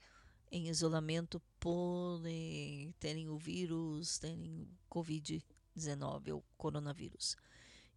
[0.50, 7.36] em isolamento por eh, terem o vírus, terem Covid-19 ou coronavírus.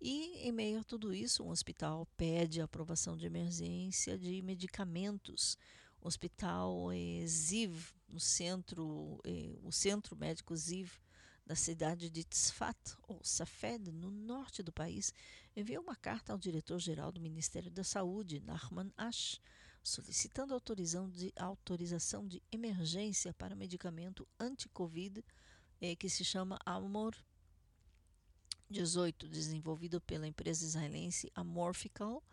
[0.01, 5.57] E em meio a tudo isso, um hospital pede aprovação de emergência de medicamentos.
[6.01, 10.91] O hospital eh, Ziv, no centro, eh, o centro médico Ziv
[11.52, 15.14] da cidade de Tzfat, ou Safed, no norte do país,
[15.54, 19.38] enviou uma carta ao diretor-geral do Ministério da Saúde, Nachman Ash,
[19.84, 20.58] solicitando
[21.12, 25.26] de, autorização de emergência para medicamento anti-Covid
[25.82, 27.14] eh, que se chama Amor
[28.70, 32.24] 18, desenvolvido pela empresa israelense Amorphical,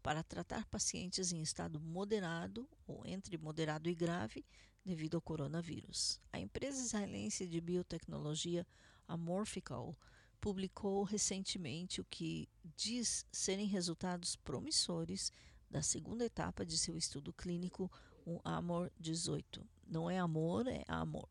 [0.00, 4.46] para tratar pacientes em estado moderado ou entre moderado e grave
[4.84, 6.20] devido ao coronavírus.
[6.32, 8.66] A empresa israelense de biotecnologia
[9.06, 9.96] Amorphical
[10.40, 15.32] publicou recentemente o que diz serem resultados promissores
[15.70, 17.90] da segunda etapa de seu estudo clínico,
[18.24, 19.66] o Amor 18.
[19.86, 21.28] Não é amor, é amor.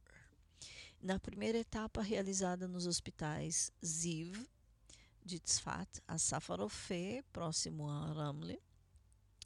[1.02, 4.48] Na primeira etapa, realizada nos hospitais Ziv,
[5.24, 8.60] de Tzfat, a Safarofé, próximo a Ramle,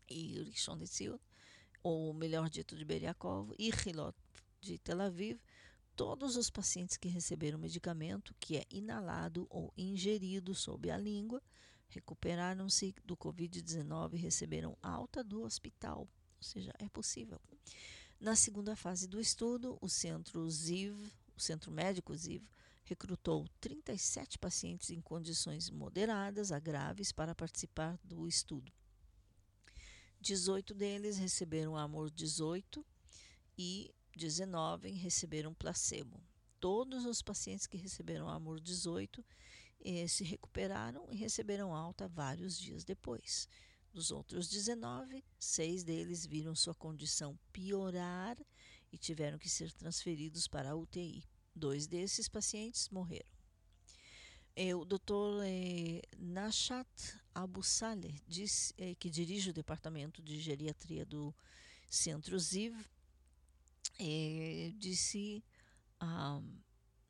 [0.07, 1.17] e Rishon LeZion,
[1.83, 4.17] ou melhor dito, de Beriakov, e Hilot,
[4.59, 5.39] de Tel Aviv,
[5.95, 11.41] todos os pacientes que receberam medicamento que é inalado ou ingerido sob a língua
[11.91, 16.07] recuperaram-se do Covid-19 e receberam alta do hospital.
[16.37, 17.39] Ou seja, é possível.
[18.19, 22.47] Na segunda fase do estudo, o Centro ZIV, o Centro Médico ZIV,
[22.83, 28.71] recrutou 37 pacientes em condições moderadas a graves para participar do estudo.
[30.21, 32.85] 18 deles receberam Amor 18
[33.57, 36.21] e 19 receberam placebo.
[36.59, 39.25] Todos os pacientes que receberam Amor 18
[39.83, 43.47] eh, se recuperaram e receberam alta vários dias depois.
[43.91, 48.37] Dos outros 19, seis deles viram sua condição piorar
[48.91, 51.23] e tiveram que ser transferidos para a UTI.
[51.55, 53.40] Dois desses pacientes morreram.
[54.55, 55.43] É, o Dr.
[55.45, 56.87] É, Nashat
[57.33, 61.33] Abu Saleh, diz, é, que dirige o departamento de geriatria do
[61.89, 62.75] Centro ZIV,
[63.97, 65.43] é, disse
[65.99, 66.41] a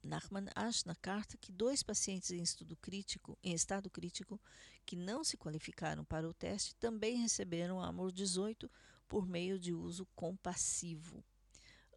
[0.03, 4.39] Nachman Ash na carta que dois pacientes em estudo crítico, em estado crítico,
[4.85, 8.69] que não se qualificaram para o teste, também receberam Amor 18
[9.07, 11.23] por meio de uso compassivo.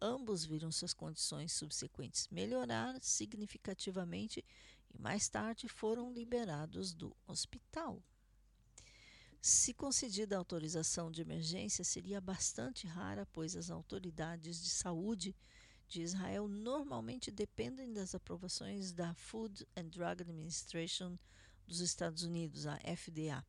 [0.01, 4.43] Ambos viram suas condições subsequentes melhorar significativamente
[4.95, 8.01] e mais tarde foram liberados do hospital.
[9.41, 15.35] Se concedida a autorização de emergência, seria bastante rara, pois as autoridades de saúde
[15.87, 21.17] de Israel normalmente dependem das aprovações da Food and Drug Administration
[21.67, 23.45] dos Estados Unidos, a FDA,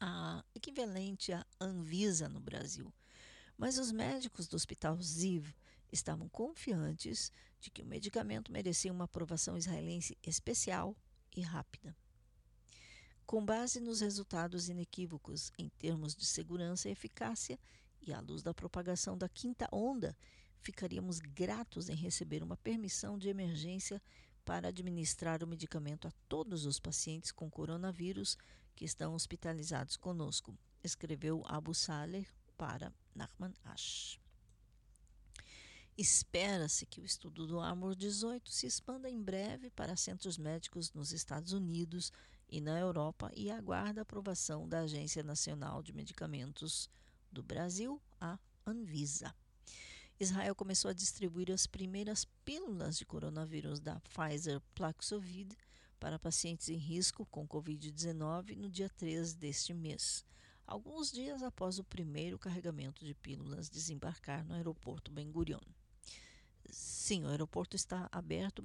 [0.00, 2.92] a equivalente à Anvisa no Brasil.
[3.56, 5.54] Mas os médicos do Hospital Ziv
[5.92, 10.96] estavam confiantes de que o medicamento merecia uma aprovação israelense especial
[11.36, 11.96] e rápida.
[13.26, 17.58] Com base nos resultados inequívocos em termos de segurança e eficácia,
[18.00, 20.16] e à luz da propagação da quinta onda
[20.60, 24.00] ficaríamos gratos em receber uma permissão de emergência
[24.44, 28.36] para administrar o medicamento a todos os pacientes com coronavírus
[28.74, 34.18] que estão hospitalizados conosco, escreveu Abu Saleh para Nachman Ash.
[36.00, 41.10] Espera-se que o estudo do Armor 18 se expanda em breve para centros médicos nos
[41.10, 42.12] Estados Unidos
[42.48, 46.88] e na Europa e aguarda a aprovação da Agência Nacional de Medicamentos
[47.32, 49.34] do Brasil, a Anvisa.
[50.20, 55.52] Israel começou a distribuir as primeiras pílulas de coronavírus da Pfizer Paxlovid
[55.98, 60.24] para pacientes em risco com Covid-19 no dia 3 deste mês,
[60.64, 65.58] alguns dias após o primeiro carregamento de pílulas desembarcar no aeroporto Ben Gurion.
[66.70, 68.64] Sim, o aeroporto está aberto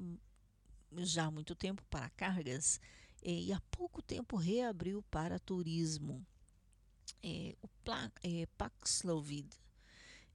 [0.98, 2.80] já há muito tempo para cargas
[3.24, 6.26] e há pouco tempo reabriu para turismo.
[7.24, 7.70] É, o
[8.22, 9.50] é, Paxlovid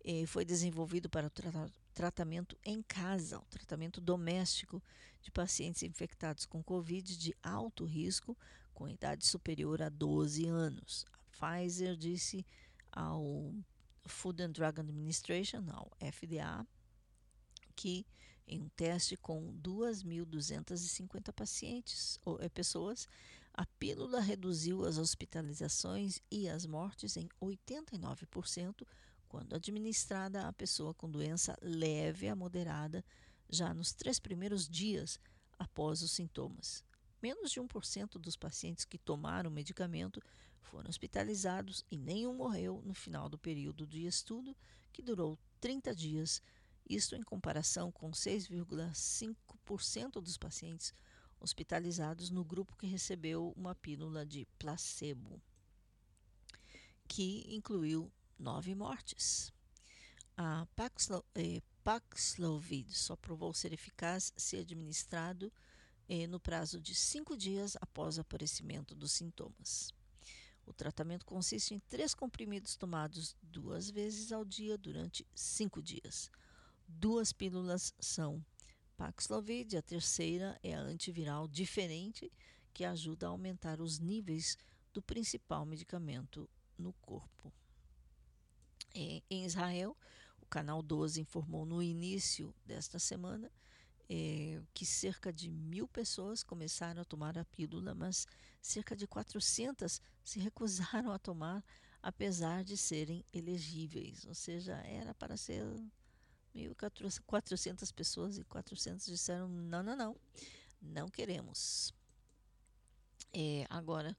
[0.05, 4.81] é, foi desenvolvido para o tra tratamento em casa, o tratamento doméstico
[5.21, 8.39] de pacientes infectados com Covid de alto risco
[8.73, 11.05] com idade superior a 12 anos.
[11.12, 12.47] A Pfizer disse
[12.93, 13.53] ao
[14.07, 16.64] Food and Drug Administration, ao FDA,
[17.79, 18.05] que
[18.45, 23.07] em um teste com 2.250 pacientes ou é, pessoas,
[23.55, 28.85] a pílula reduziu as hospitalizações e as mortes em 89%
[29.29, 33.05] quando administrada a pessoa com doença leve a moderada
[33.49, 35.20] já nos três primeiros dias
[35.57, 36.83] após os sintomas.
[37.22, 40.20] Menos de 1% dos pacientes que tomaram o medicamento
[40.61, 44.57] foram hospitalizados e nenhum morreu no final do período de estudo,
[44.93, 46.43] que durou 30 dias,
[46.89, 50.93] isto em comparação com 6,5% dos pacientes
[51.41, 55.41] hospitalizados no grupo que recebeu uma pílula de placebo,
[57.07, 59.53] que incluiu nove mortes.
[60.36, 65.53] A Paxlo, eh, Paxlovid só provou ser eficaz se administrado
[66.09, 69.93] eh, no prazo de cinco dias após o aparecimento dos sintomas.
[70.66, 76.30] O tratamento consiste em três comprimidos tomados duas vezes ao dia durante cinco dias.
[76.89, 78.45] Duas pílulas são
[78.97, 82.32] Paxlovid, a terceira é a antiviral diferente,
[82.72, 84.57] que ajuda a aumentar os níveis
[84.93, 87.53] do principal medicamento no corpo.
[88.95, 89.97] É, em Israel,
[90.41, 93.53] o canal 12 informou no início desta semana
[94.09, 98.26] é, que cerca de mil pessoas começaram a tomar a pílula, mas
[98.61, 101.62] cerca de 400 se recusaram a tomar,
[102.03, 104.24] apesar de serem elegíveis.
[104.24, 105.62] Ou seja, era para ser
[106.66, 110.16] 1.400 pessoas e 400 disseram: não, não, não,
[110.80, 111.92] não queremos.
[113.32, 114.16] É, agora,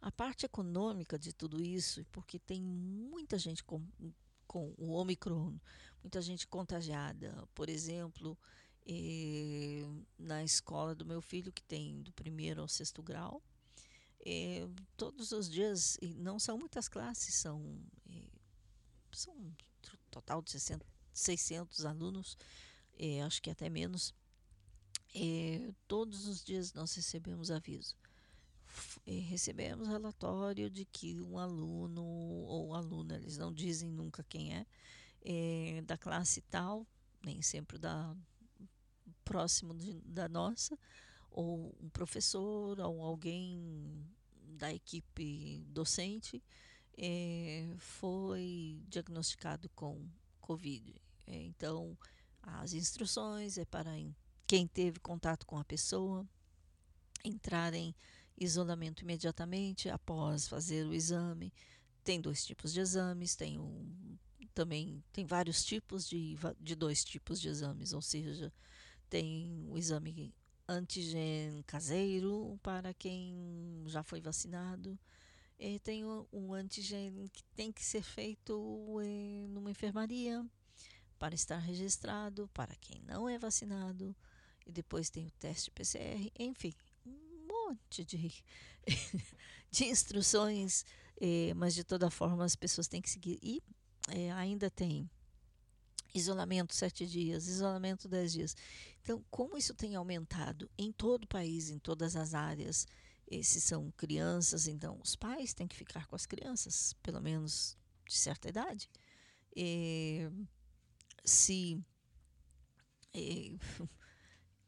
[0.00, 3.82] a parte econômica de tudo isso, porque tem muita gente com,
[4.46, 5.58] com o Omicron,
[6.02, 7.46] muita gente contagiada.
[7.54, 8.38] Por exemplo,
[8.86, 9.86] eh,
[10.18, 13.42] na escola do meu filho, que tem do primeiro ao sexto grau,
[14.24, 17.60] eh, todos os dias, não são muitas classes, são,
[18.08, 18.30] eh,
[19.12, 19.52] são um
[20.10, 20.86] total de 60,
[21.18, 22.36] 600 alunos,
[22.98, 24.14] eh, acho que até menos.
[25.14, 27.96] Eh, todos os dias nós recebemos aviso
[29.06, 34.66] recebemos relatório de que um aluno ou aluna, eles não dizem nunca quem é,
[35.22, 36.86] é da classe tal,
[37.22, 38.14] nem sempre da
[39.24, 40.78] próximo de, da nossa,
[41.30, 44.06] ou um professor ou alguém
[44.56, 46.42] da equipe docente
[46.96, 50.08] é, foi diagnosticado com
[50.40, 50.94] Covid.
[51.28, 51.96] É, então,
[52.42, 53.92] as instruções é para
[54.46, 56.26] quem teve contato com a pessoa
[57.22, 57.94] entrar em
[58.36, 61.52] isolamento imediatamente após fazer o exame.
[62.02, 64.16] Tem dois tipos de exames, tem um,
[64.54, 68.50] também tem vários tipos de, de dois tipos de exames, ou seja,
[69.10, 70.34] tem o exame
[70.66, 74.98] antigen caseiro para quem já foi vacinado.
[75.58, 78.54] E tem um antigen que tem que ser feito
[79.02, 80.46] eh, numa enfermaria
[81.18, 84.14] para estar registrado para quem não é vacinado.
[84.66, 86.74] E depois tem o teste PCR, enfim,
[87.68, 88.32] monte de,
[89.70, 90.84] de instruções,
[91.20, 93.38] eh, mas de toda forma as pessoas têm que seguir.
[93.42, 93.62] E
[94.10, 95.08] eh, ainda tem
[96.14, 98.56] isolamento sete dias, isolamento dez dias.
[99.02, 102.86] Então, como isso tem aumentado em todo o país, em todas as áreas,
[103.30, 108.16] esses são crianças, então os pais têm que ficar com as crianças, pelo menos de
[108.16, 108.88] certa idade.
[109.54, 110.28] E,
[111.28, 111.78] se,
[113.14, 113.56] e,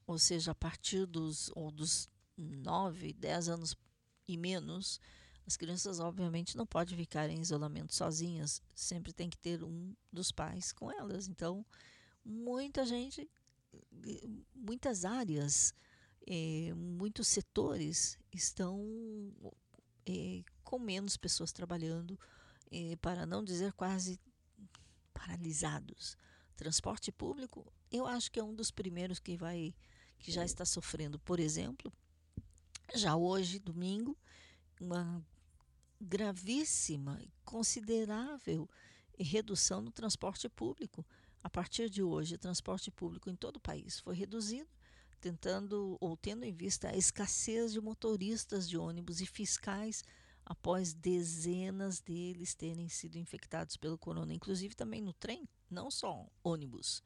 [0.07, 3.77] ou seja, a partir dos, ou dos 9, 10 anos
[4.29, 5.01] e menos,
[5.47, 10.31] as crianças obviamente não podem ficar em isolamento sozinhas, sempre tem que ter um dos
[10.31, 11.27] pais com elas.
[11.27, 11.65] Então,
[12.25, 13.29] muita gente,
[14.55, 15.75] muitas áreas,
[16.27, 18.81] eh, muitos setores estão
[20.07, 22.19] eh, com menos pessoas trabalhando,
[22.71, 24.21] eh, para não dizer quase
[25.13, 26.17] paralisados
[26.61, 29.75] Transporte público, eu acho que é um dos primeiros que vai
[30.19, 31.19] que já está sofrendo.
[31.19, 31.91] Por exemplo,
[32.95, 34.15] já hoje, domingo,
[34.79, 35.25] uma
[35.99, 38.69] gravíssima considerável
[39.19, 41.03] redução no transporte público.
[41.43, 44.69] A partir de hoje, o transporte público em todo o país foi reduzido,
[45.19, 50.05] tentando ou tendo em vista a escassez de motoristas de ônibus e fiscais
[50.51, 57.05] após dezenas deles terem sido infectados pelo corona, inclusive também no trem, não só ônibus.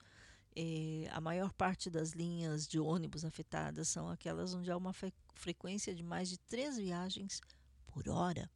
[0.56, 5.12] É, a maior parte das linhas de ônibus afetadas são aquelas onde há uma fre
[5.34, 7.42] frequência de mais de três viagens
[7.86, 8.50] por hora.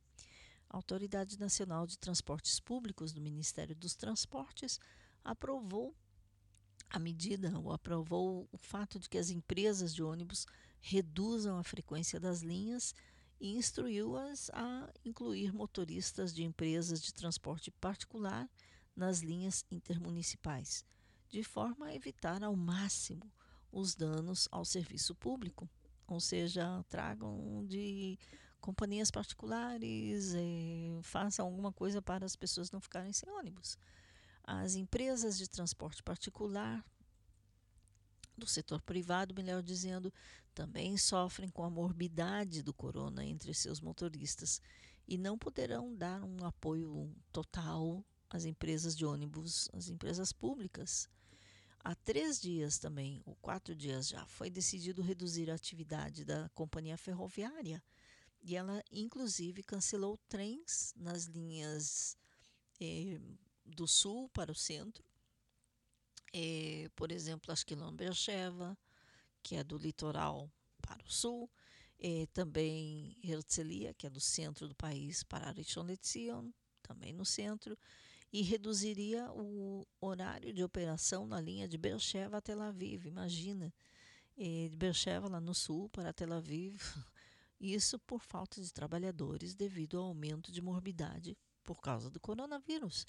[0.71, 4.81] A Autoridade Nacional de Transportes Públicos do Ministério dos Transportes
[5.23, 5.95] aprovou
[6.89, 10.47] a medida ou aprovou o fato de que as empresas de ônibus
[10.81, 12.95] reduzam a frequência das linhas
[13.41, 18.49] e instruiu-as a incluir motoristas de empresas de transporte particular
[18.95, 20.85] nas linhas intermunicipais,
[21.29, 23.31] de forma a evitar ao máximo
[23.71, 25.69] os danos ao serviço público,
[26.07, 28.19] ou seja, tragam de
[28.61, 33.79] companhias particulares, eh, façam alguma coisa para as pessoas não ficarem sem ônibus.
[34.43, 36.85] As empresas de transporte particular
[38.39, 40.13] do setor privado, melhor dizendo,
[40.55, 44.61] também sofrem com a morbidade do corona entre seus motoristas
[45.07, 51.09] e não poderão dar um apoio total às empresas de ônibus, às empresas públicas.
[51.83, 56.99] Há três dias também, ou quatro dias já, foi decidido reduzir a atividade da companhia
[56.99, 57.83] ferroviária
[58.43, 62.17] e ela, inclusive, cancelou trens nas linhas
[62.81, 63.19] eh,
[63.65, 65.08] do sul para o centro
[66.33, 68.77] é, por exemplo, Ashkelon Beersheba,
[69.43, 70.51] que é do litoral
[70.81, 71.51] para o sul,
[71.99, 76.51] é, também Herzliya, que é do centro do país, para Rishon LeZion,
[76.83, 77.77] também no centro,
[78.33, 83.07] e reduziria o horário de operação na linha de Beersheba a Tel Aviv.
[83.07, 83.73] Imagina,
[84.37, 86.81] é, de Beersheba lá no sul para Tel Aviv,
[87.61, 93.05] isso por falta de trabalhadores devido ao aumento de morbidade por causa do coronavírus.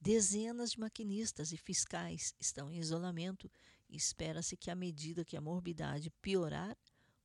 [0.00, 3.50] Dezenas de maquinistas e fiscais estão em isolamento
[3.88, 6.76] e espera-se que, à medida que a morbidade piorar,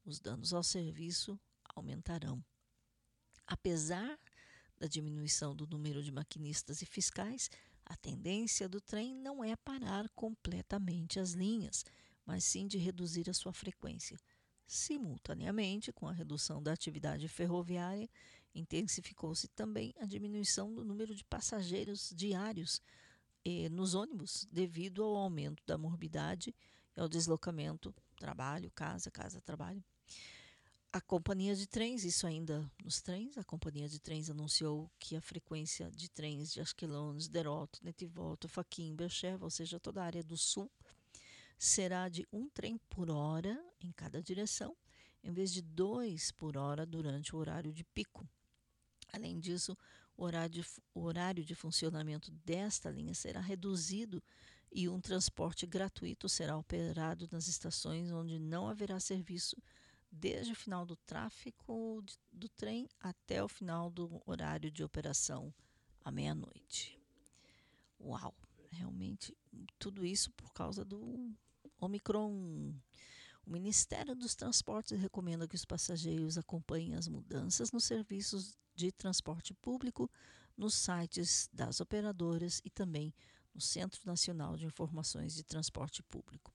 [0.04, 1.40] os danos ao serviço
[1.76, 2.44] aumentarão.
[3.46, 4.20] Apesar
[4.78, 7.50] da diminuição do número de maquinistas e fiscais,
[7.86, 11.86] a tendência do trem não é parar completamente as linhas,
[12.26, 14.18] mas sim de reduzir a sua frequência.
[14.66, 18.10] Simultaneamente com a redução da atividade ferroviária,
[18.54, 22.82] intensificou-se também a diminuição do número de passageiros diários
[23.46, 26.56] eh, nos ônibus, devido ao aumento da morbidade
[26.96, 29.84] e ao deslocamento trabalho, casa, casa, trabalho.
[30.92, 35.22] A companhia de trens, isso ainda nos trens, a companhia de trens anunciou que a
[35.22, 40.38] frequência de trens de Ashkelon, Sderot, Netivot, Faquim, Beersheba, ou seja, toda a área do
[40.38, 40.72] sul,
[41.58, 44.78] será de um trem por hora em cada direção,
[45.24, 48.28] em vez de dois por hora durante o horário de pico.
[49.14, 49.78] Além disso,
[50.18, 54.22] o horário de, o horário de funcionamento desta linha será reduzido
[54.72, 59.56] e um transporte gratuito será operado nas estações onde não haverá serviço
[60.12, 65.54] desde o final do tráfego do trem até o final do horário de operação
[66.04, 67.00] à meia-noite.
[68.00, 68.34] Uau!
[68.72, 69.38] Realmente,
[69.78, 71.32] tudo isso por causa do
[71.80, 72.74] Omicron.
[73.46, 79.54] O Ministério dos Transportes recomenda que os passageiros acompanhem as mudanças nos serviços de transporte
[79.54, 80.10] público
[80.58, 83.14] nos sites das operadoras e também
[83.54, 86.54] no Centro Nacional de Informações de Transporte Público.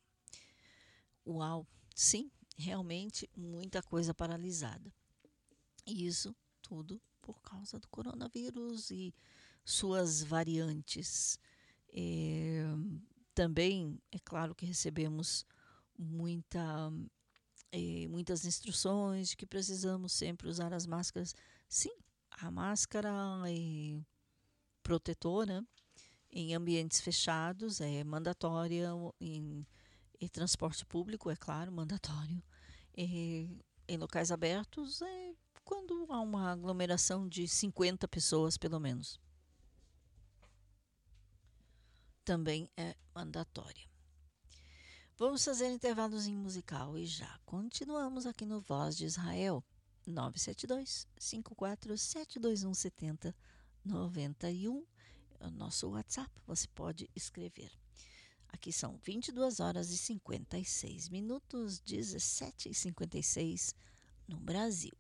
[1.27, 4.93] Uau, sim, realmente muita coisa paralisada.
[5.87, 9.15] E isso tudo por causa do coronavírus e
[9.65, 11.39] suas variantes.
[11.91, 12.65] É,
[13.35, 15.47] também é claro que recebemos
[15.97, 16.93] muita,
[17.71, 21.35] é, muitas instruções de que precisamos sempre usar as máscaras.
[21.69, 21.93] Sim,
[22.41, 23.11] a máscara
[23.47, 24.01] é
[24.83, 25.65] protetora
[26.31, 29.67] em ambientes fechados é mandatória, em,
[30.21, 32.43] em transporte público, é claro, mandatório.
[32.97, 35.35] em locais abertos é
[35.65, 39.21] quando há uma aglomeração de 50 pessoas, pelo menos
[42.25, 43.89] também é mandatória.
[45.17, 49.65] Vamos fazer intervalos em musical e já continuamos aqui no Voz de Israel
[50.11, 53.35] 972 54721 70
[53.85, 54.85] 91
[55.41, 57.71] é o nosso WhatsApp, você pode escrever.
[58.49, 63.75] Aqui são 22 horas e 56 minutos, 17 e 56
[64.27, 64.97] no Brasil.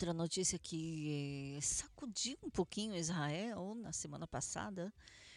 [0.00, 4.90] Outra notícia que sacudiu um pouquinho Israel na semana passada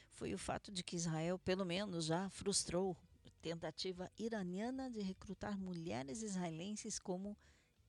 [0.09, 2.95] foi o fato de que Israel, pelo menos, já frustrou
[3.41, 7.37] tentativa iraniana de recrutar mulheres israelenses como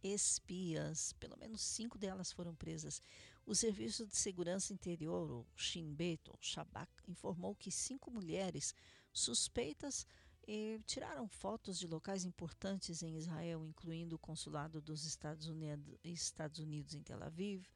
[0.03, 1.12] espias.
[1.12, 3.01] Pelo menos cinco delas foram presas.
[3.47, 8.75] O Serviço de Segurança Interior, o Shin Bet, Shabak, informou que cinco mulheres
[9.12, 10.05] suspeitas
[10.47, 16.59] e tiraram fotos de locais importantes em Israel, incluindo o consulado dos Estados Unidos, Estados
[16.59, 17.66] Unidos em Tel Aviv,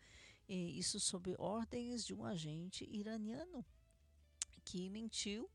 [0.49, 3.65] isso sob ordens de um agente iraniano
[4.65, 5.51] que mentiu,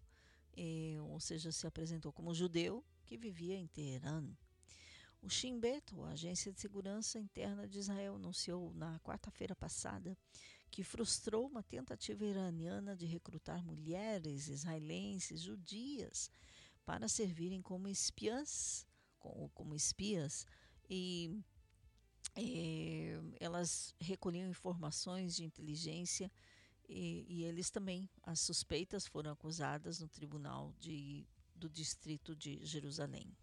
[1.10, 4.24] ou seja, se apresentou como judeu que vivia em Teherã.
[5.22, 10.18] O Shin Bet, a Agência de Segurança Interna de Israel, anunciou na quarta-feira passada
[10.70, 16.30] que frustrou uma tentativa iraniana de recrutar mulheres israelenses judias
[16.86, 18.86] para servirem como espiãs,
[19.20, 20.46] como, como espias,
[20.90, 21.42] e
[22.36, 26.32] é, elas recolhiam informações de inteligência
[26.88, 31.26] e, e, eles também, as suspeitas foram acusadas no tribunal de,
[31.56, 33.36] do distrito de Jerusalém.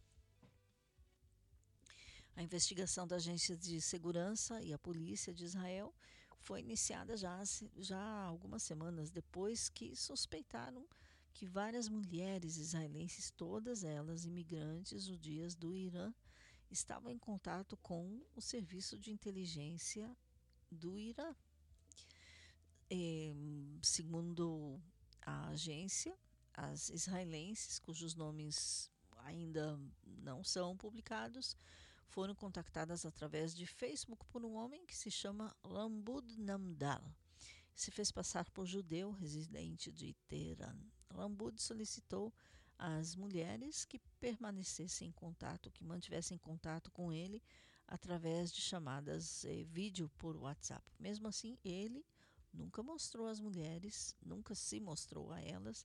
[2.36, 5.94] A investigação da Agência de Segurança e a Polícia de Israel
[6.38, 7.42] foi iniciada já,
[7.76, 10.86] já algumas semanas depois que suspeitaram
[11.32, 16.12] que várias mulheres israelenses, todas elas imigrantes judias do Irã,
[16.70, 20.16] estavam em contato com o serviço de inteligência
[20.70, 21.34] do Irã.
[22.88, 23.32] É,
[23.82, 24.80] segundo
[25.22, 26.16] a agência,
[26.54, 28.90] as israelenses, cujos nomes
[29.24, 31.56] ainda não são publicados,
[32.06, 37.02] foram contactadas através de Facebook por um homem que se chama Lambud Namdal.
[37.74, 40.76] Se fez passar por judeu residente de Teherã.
[41.12, 42.32] Lambud solicitou
[42.78, 47.42] às mulheres que permanecessem em contato, que mantivessem contato com ele
[47.86, 50.84] através de chamadas eh, vídeo por WhatsApp.
[50.98, 52.06] Mesmo assim, ele
[52.52, 55.84] nunca mostrou às mulheres, nunca se mostrou a elas,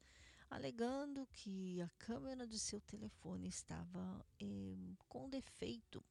[0.49, 4.75] alegando que a câmera de seu telefone estava eh,
[5.09, 6.03] com defeito.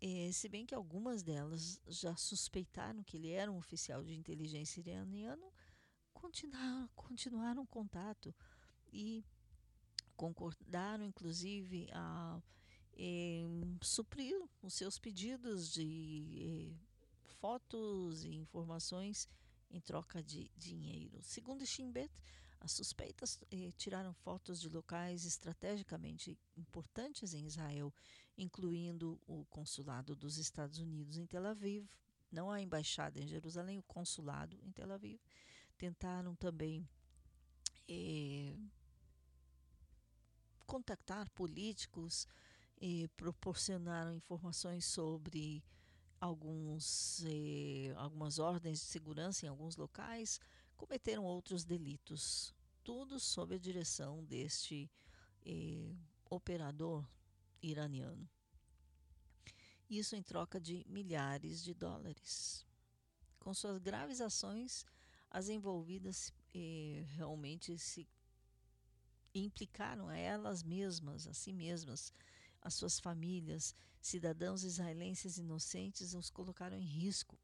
[0.00, 4.80] Eh, se bem que algumas delas já suspeitaram que ele era um oficial de inteligência
[4.80, 5.52] iraniano,
[6.18, 8.34] continuaram, continuaram contato
[8.92, 9.24] e
[10.16, 12.40] concordaram, inclusive, a
[12.94, 13.44] eh,
[13.80, 19.28] suprir os seus pedidos de eh, fotos e informações
[19.70, 21.22] em troca de dinheiro.
[21.22, 22.10] Segundo Shinbet,
[22.60, 27.94] as suspeitas eh, tiraram fotos de locais estrategicamente importantes em Israel,
[28.36, 31.88] incluindo o consulado dos Estados Unidos em Tel Aviv,
[32.30, 35.20] não a embaixada em Jerusalém, o consulado em Tel Aviv.
[35.78, 36.88] Tentaram também
[37.88, 38.56] eh,
[40.66, 42.26] contactar políticos
[42.80, 45.64] e proporcionaram informações sobre
[46.20, 50.40] alguns, eh, algumas ordens de segurança em alguns locais,
[50.76, 52.52] cometeram outros delitos,
[52.84, 54.90] tudo sob a direção deste
[55.46, 55.94] eh,
[56.28, 57.08] operador
[57.62, 58.28] iraniano.
[59.88, 62.66] Isso em troca de milhares de dólares.
[63.38, 64.84] Com suas graves ações,
[65.30, 68.08] as envolvidas eh, realmente se
[69.34, 72.12] implicaram a elas mesmas, a si mesmas,
[72.60, 77.38] as suas famílias, cidadãos israelenses inocentes, os colocaram em risco.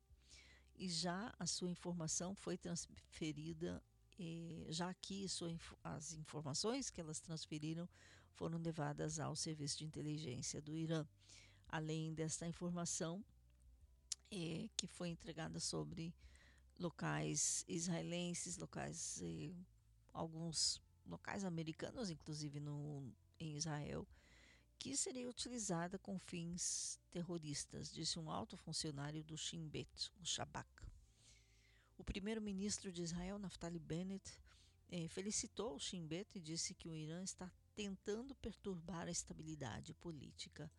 [0.76, 3.82] E já a sua informação foi transferida,
[4.18, 5.54] eh, já que sua,
[5.84, 7.88] as informações que elas transferiram
[8.32, 11.06] foram levadas ao serviço de inteligência do Irã.
[11.68, 13.24] Além desta informação,
[14.30, 16.12] eh, que foi entregada sobre
[16.78, 19.54] locais israelenses, locais, eh,
[20.12, 24.06] alguns locais americanos, inclusive no, em Israel,
[24.78, 30.68] que seria utilizada com fins terroristas, disse um alto funcionário do Shin Bet, o Shabak.
[31.96, 34.38] O primeiro-ministro de Israel, Naftali Bennett,
[34.90, 39.94] eh, felicitou o Shin Bet e disse que o Irã está tentando perturbar a estabilidade
[39.94, 40.70] política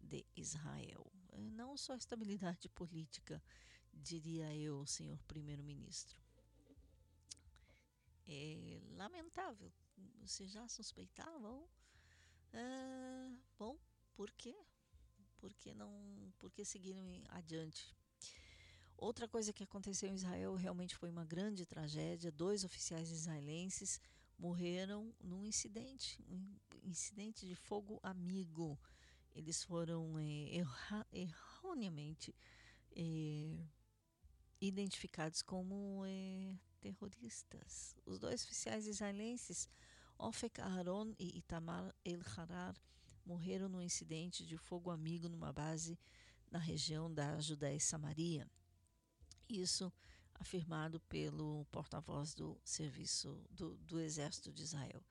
[0.00, 1.06] de Israel.
[1.32, 3.42] Eh, não só a estabilidade política,
[4.02, 6.20] diria eu, senhor primeiro-ministro.
[8.26, 9.72] É lamentável.
[10.20, 11.68] Vocês já suspeitavam?
[12.52, 13.78] Ah, bom,
[14.14, 14.54] por quê?
[15.38, 17.94] Por que não, por que seguiram adiante?
[18.96, 22.32] Outra coisa que aconteceu em Israel realmente foi uma grande tragédia.
[22.32, 24.00] Dois oficiais israelenses
[24.38, 28.78] morreram num incidente, um incidente de fogo amigo.
[29.34, 32.34] Eles foram é, erra, erroneamente
[32.96, 33.58] é,
[34.60, 37.96] identificados como é, terroristas.
[38.04, 39.68] Os dois oficiais israelenses
[40.18, 42.74] Ofek Aharon e Itamar El-Harar
[43.26, 45.98] morreram num incidente de fogo amigo numa base
[46.50, 48.48] na região da Judéia e Samaria.
[49.48, 49.92] Isso
[50.34, 55.02] afirmado pelo porta-voz do serviço do, do, Exército de Israel.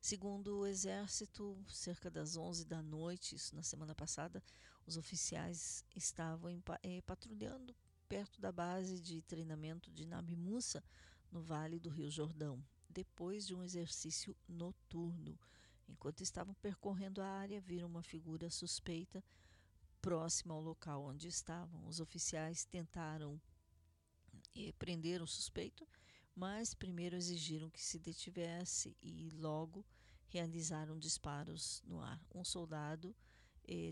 [0.00, 4.42] Segundo o Exército, cerca das 11 da noite, isso na semana passada,
[4.86, 7.74] os oficiais estavam em, eh, patrulhando
[8.12, 10.84] perto da base de treinamento de Nabi Musa,
[11.30, 15.40] no Vale do Rio Jordão depois de um exercício noturno.
[15.88, 19.24] Enquanto estavam percorrendo a área, viram uma figura suspeita
[20.02, 21.86] próxima ao local onde estavam.
[21.86, 23.40] Os oficiais tentaram
[24.54, 25.88] eh, prender o suspeito,
[26.36, 29.86] mas primeiro exigiram que se detivesse e logo
[30.26, 32.22] realizaram disparos no ar.
[32.34, 33.16] Um soldado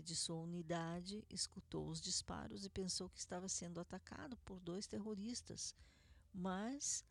[0.03, 5.73] de sua unidade escutou os disparos e pensou que estava sendo atacado por dois terroristas,
[6.33, 7.05] mas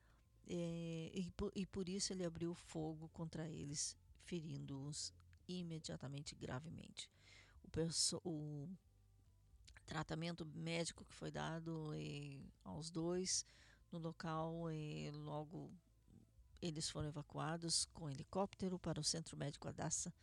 [0.46, 5.12] é, e, por, e por isso ele abriu fogo contra eles, ferindo-os
[5.48, 7.10] imediatamente gravemente.
[8.24, 8.68] O, o,
[9.86, 11.90] tratamento médico que foi dado
[12.62, 13.44] aos dois
[13.90, 15.72] no local, é, logo
[16.62, 20.14] eles foram evacuados com helicóptero para o Centro Médico Adassa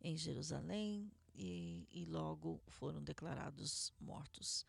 [0.00, 4.66] em Jerusalém e, e logo foram declarados mortos.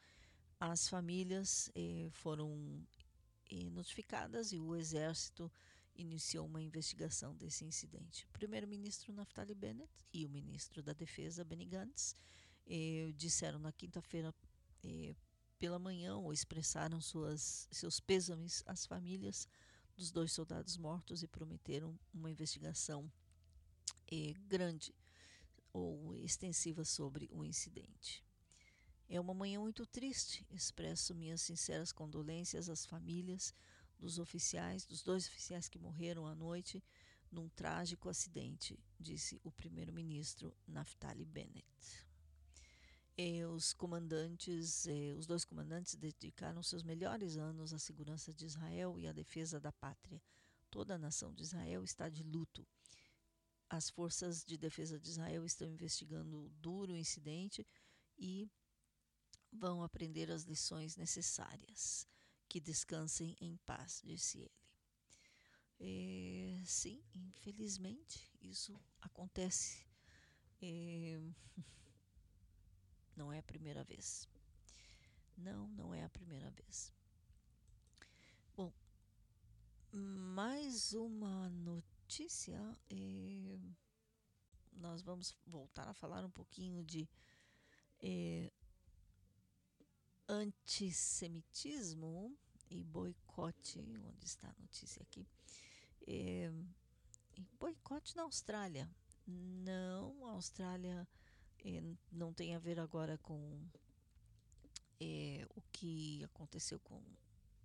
[0.59, 2.86] As famílias eh, foram
[3.72, 5.51] notificadas e o Exército
[5.95, 8.26] iniciou uma investigação desse incidente.
[8.26, 12.16] O primeiro-ministro Naftali Bennett e o ministro da Defesa Benny Gantz
[12.66, 14.34] eh, disseram na quinta-feira
[14.84, 15.16] eh,
[15.59, 19.47] pela manhã ou expressaram suas, seus pêsames às famílias
[19.95, 23.12] dos dois soldados mortos e prometeram uma investigação
[24.12, 24.93] eh, grande
[25.74, 28.24] ou extensiva sobre o incidente.
[29.08, 30.46] É uma manhã muito triste.
[30.52, 33.54] Expresso minhas sinceras condolências às famílias
[34.00, 36.84] dos oficiais, dos dois oficiais que morreram à noite
[37.32, 42.06] num trágico acidente, disse o primeiro-ministro Naftali Bennett.
[43.18, 44.88] E os comandantes,
[45.18, 49.72] os dois comandantes dedicaram seus melhores anos à segurança de Israel e à defesa da
[49.72, 50.22] pátria.
[50.70, 52.66] Toda a nação de Israel está de luto.
[53.72, 57.66] As forças de defesa de Israel estão investigando o duro incidente
[58.18, 58.52] e
[59.50, 62.06] vão aprender as lições necessárias.
[62.50, 64.39] Que descansem em paz, disse
[65.80, 66.66] ele.
[66.66, 69.88] sim, infelizmente, isso acontece.
[70.62, 71.18] É...
[73.16, 74.28] Não é a primeira vez.
[75.38, 76.93] Não, não é a primeira vez.
[78.56, 78.74] Bom,
[79.93, 81.91] mais uma notícia.
[82.89, 83.59] É...
[84.74, 87.08] Nós vamos voltar a falar um pouquinho de
[88.01, 88.51] é...
[90.28, 92.38] antissemitismo
[92.70, 93.79] e boicote.
[93.79, 95.25] Onde está a notícia aqui?
[96.05, 96.51] É...
[97.59, 98.89] boicote na Austrália.
[99.25, 101.08] Não, a Austrália
[102.12, 103.62] não tem a ver agora com
[105.55, 107.01] o que aconteceu com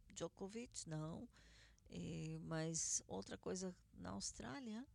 [0.09, 1.29] Djokovic, não.
[1.91, 4.87] É, mas outra coisa na Austrália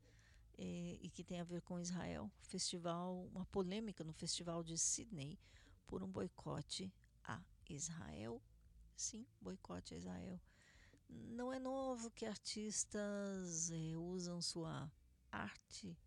[0.58, 5.40] é, e que tem a ver com Israel, festival, uma polêmica no festival de Sydney
[5.88, 6.94] por um boicote
[7.24, 8.42] a Israel.
[8.96, 10.40] Sim, boicote a Israel.
[11.10, 14.92] Não é novo que artistas é, usam sua
[15.32, 15.98] arte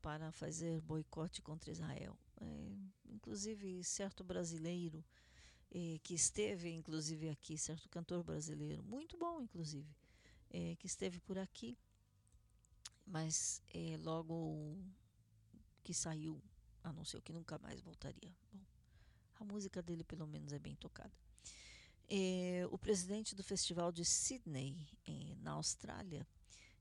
[0.00, 2.18] para fazer boicote contra Israel.
[2.40, 2.76] É,
[3.06, 5.04] inclusive, certo brasileiro
[5.70, 9.88] é, que esteve, inclusive aqui, certo cantor brasileiro, muito bom, inclusive,
[10.52, 11.78] é, que esteve por aqui,
[13.06, 14.78] mas é, logo
[15.82, 16.40] que saiu,
[16.84, 18.36] anunciou que nunca mais voltaria.
[18.52, 18.60] Bom,
[19.40, 21.12] a música dele, pelo menos, é bem tocada.
[22.08, 24.76] É, o presidente do Festival de Sydney,
[25.06, 26.26] é, na Austrália,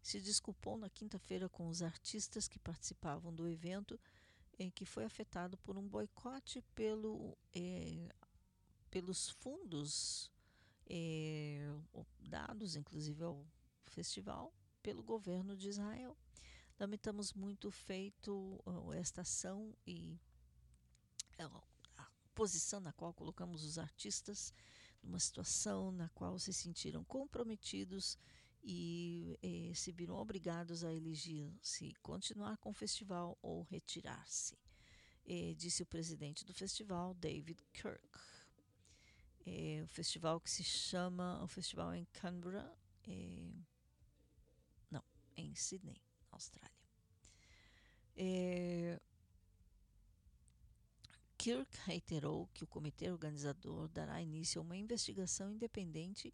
[0.02, 3.99] se desculpou na quinta-feira com os artistas que participavam do evento,
[4.57, 8.10] eh, que foi afetado por um boicote pelo, eh,
[8.89, 10.31] pelos fundos
[12.19, 13.45] dados, inclusive ao
[13.91, 16.18] festival, pelo governo de Israel.
[16.80, 18.59] Lamentamos muito feito
[18.95, 20.19] esta ação e
[21.39, 21.63] uh,
[21.97, 24.53] a posição na qual colocamos os artistas
[25.03, 28.18] numa situação na qual se sentiram comprometidos
[28.63, 34.55] e eh, se viram obrigados a elegir se continuar com o festival ou retirar-se,
[35.26, 38.19] eh, disse o presidente do festival, David Kirk.
[39.84, 42.72] O festival que se chama, o festival em Canberra,
[45.36, 46.02] em Sydney,
[46.32, 46.72] Austrália.
[48.16, 48.99] Eh,
[51.38, 56.32] Kirk reiterou que o comitê organizador dará início a uma investigação independente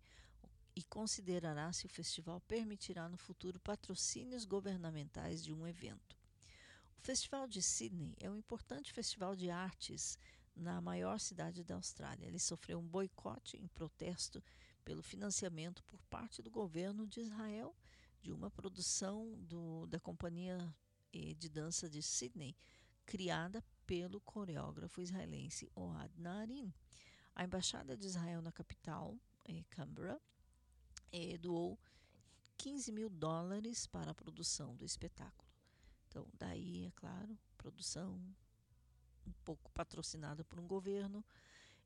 [0.75, 6.17] e considerará se o festival permitirá no futuro patrocínios governamentais de um evento.
[6.97, 10.19] O Festival de Sydney é um importante festival de artes
[10.55, 12.27] na maior cidade da Austrália.
[12.27, 14.43] Ele sofreu um boicote em protesto
[14.83, 17.73] pelo financiamento por parte do governo de Israel
[18.27, 20.57] de uma produção do, da companhia
[21.13, 22.53] eh, de dança de Sydney,
[23.05, 26.73] criada pelo coreógrafo israelense Ohad Narin.
[27.33, 30.19] A embaixada de Israel na capital, eh, Canberra,
[31.09, 31.79] é, doou
[32.57, 35.49] 15 mil dólares para a produção do espetáculo.
[36.09, 38.19] Então, daí, é claro, produção
[39.25, 41.23] um pouco patrocinada por um governo.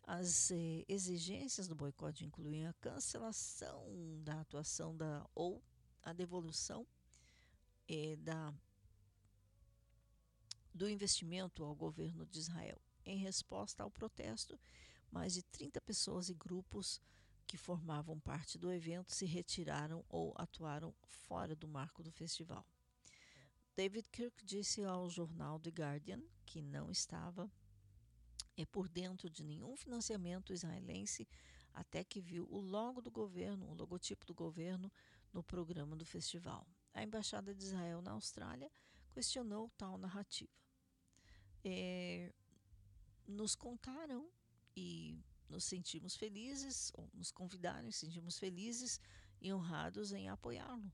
[0.07, 3.85] As eh, exigências do boicote incluem a cancelação
[4.23, 5.61] da atuação da ou
[6.03, 6.85] a devolução
[7.87, 8.53] eh, da,
[10.73, 12.81] do investimento ao governo de Israel.
[13.05, 14.59] Em resposta ao protesto,
[15.11, 17.01] mais de 30 pessoas e grupos
[17.47, 22.65] que formavam parte do evento se retiraram ou atuaram fora do marco do festival.
[23.75, 27.51] David Kirk disse ao jornal The Guardian que não estava
[28.57, 31.27] é por dentro de nenhum financiamento israelense
[31.73, 34.91] até que viu o logo do governo, o logotipo do governo
[35.33, 36.67] no programa do festival.
[36.93, 38.71] A embaixada de Israel na Austrália
[39.11, 40.51] questionou tal narrativa.
[41.63, 42.33] É,
[43.27, 44.29] nos contaram
[44.75, 48.99] e nos sentimos felizes, ou nos convidaram e sentimos felizes
[49.41, 50.91] e honrados em apoiá-lo,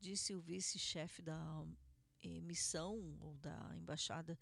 [0.00, 1.64] disse o vice-chefe da
[2.22, 4.38] eh, missão ou da embaixada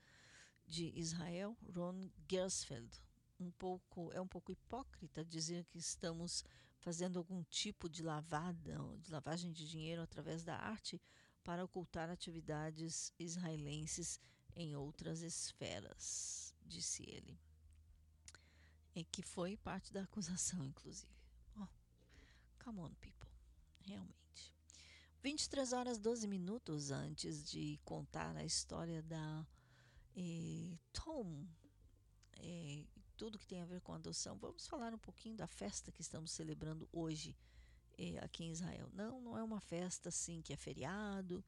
[0.67, 2.91] de Israel, Ron Gersfeld.
[3.39, 6.45] Um pouco é um pouco hipócrita dizer que estamos
[6.89, 10.99] fazendo algum tipo de lavada, de lavagem de dinheiro através da arte
[11.45, 14.19] para ocultar atividades israelenses
[14.57, 17.39] em outras esferas, disse ele
[18.95, 21.13] é que foi parte da acusação, inclusive.
[21.59, 21.69] Oh,
[22.65, 23.29] come on, people.
[23.83, 24.55] Realmente.
[25.23, 29.47] 23 horas 12 minutos antes de contar a história da
[30.17, 31.47] eh, Tom
[32.39, 32.87] eh,
[33.19, 36.31] tudo que tem a ver com adoção, vamos falar um pouquinho da festa que estamos
[36.31, 37.37] celebrando hoje
[37.99, 38.89] eh, aqui em Israel.
[38.95, 41.45] Não, não é uma festa assim que é feriado,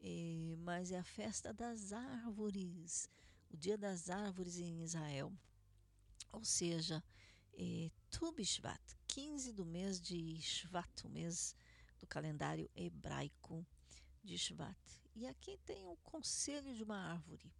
[0.00, 3.08] eh, mas é a festa das árvores,
[3.48, 5.32] o dia das árvores em Israel
[6.32, 7.02] ou seja,
[7.54, 11.54] é, Tu Bishvat, 15 do mês de Shvat, o mês
[11.98, 13.66] do calendário hebraico,
[14.22, 14.76] de Shvat.
[15.14, 17.52] E aqui tem o conselho de uma árvore.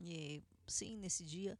[0.00, 1.58] E, sim, nesse dia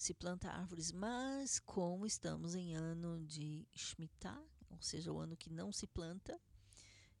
[0.00, 5.50] se planta árvores, mas como estamos em ano de Shemitah, ou seja, o ano que
[5.50, 6.40] não se planta,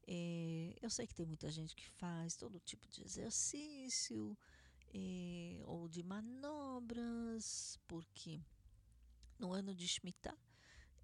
[0.06, 4.34] é, eu sei que tem muita gente que faz todo tipo de exercício
[4.94, 8.42] é, ou de manobras, porque
[9.38, 10.38] no ano de Shemitah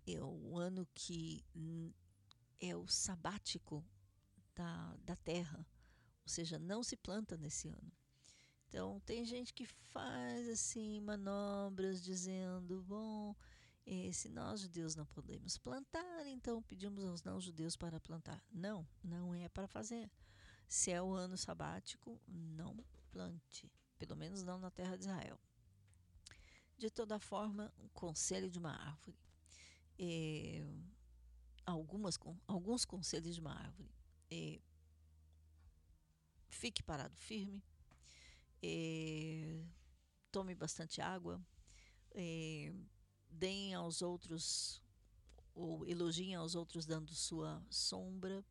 [0.07, 1.44] é o ano que
[2.59, 3.85] é o sabático
[4.55, 5.59] da, da terra,
[6.23, 7.93] ou seja, não se planta nesse ano.
[8.68, 13.34] Então, tem gente que faz assim manobras dizendo: bom,
[14.12, 18.43] se nós judeus não podemos plantar, então pedimos aos não-judeus para plantar.
[18.51, 20.10] Não, não é para fazer.
[20.68, 25.38] Se é o ano sabático, não plante, pelo menos não na terra de Israel.
[26.76, 29.16] De toda forma, o conselho de uma árvore.
[29.98, 30.66] Eh,
[31.64, 33.90] algumas, alguns conselhos de uma árvore.
[34.30, 34.60] Eh,
[36.48, 37.62] fique parado firme
[38.62, 39.64] é,
[40.30, 41.40] tome bastante água,
[42.12, 42.72] é,
[43.28, 44.82] deem aos outros
[45.54, 48.44] ou elogiem aos outros dando sua sombra,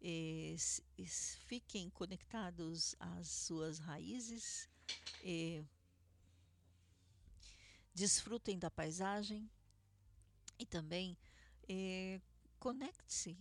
[0.00, 0.56] é,
[1.46, 4.68] fiquem conectados às suas raízes,
[5.24, 5.64] é,
[7.94, 9.48] desfrutem da paisagem
[10.58, 11.16] e também
[11.68, 12.20] é,
[12.58, 13.38] conecte-se,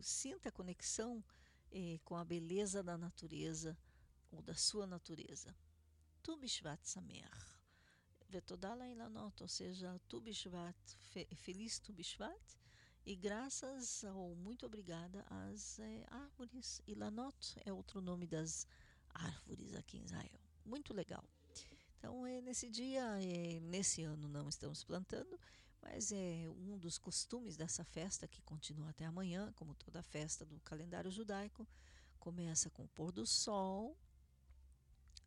[0.00, 1.22] sinta a conexão
[1.70, 3.78] é, com a beleza da natureza
[4.32, 5.54] ou da sua natureza.
[6.22, 7.30] Tu Bishvat Samer.
[8.28, 10.76] Vetodala Ilanot, ou seja, Tu Bishvat,
[11.36, 12.40] feliz Tu Bishvat,
[13.04, 16.80] e graças ou muito obrigada às é, árvores.
[16.86, 18.66] Ilanot é outro nome das
[19.12, 20.40] árvores aqui em Israel.
[20.64, 21.24] Muito legal.
[21.98, 25.38] Então, é, nesse dia, é, nesse ano não estamos plantando,
[25.82, 30.58] mas é um dos costumes dessa festa que continua até amanhã, como toda festa do
[30.60, 31.66] calendário judaico.
[32.18, 33.98] Começa com o pôr do sol,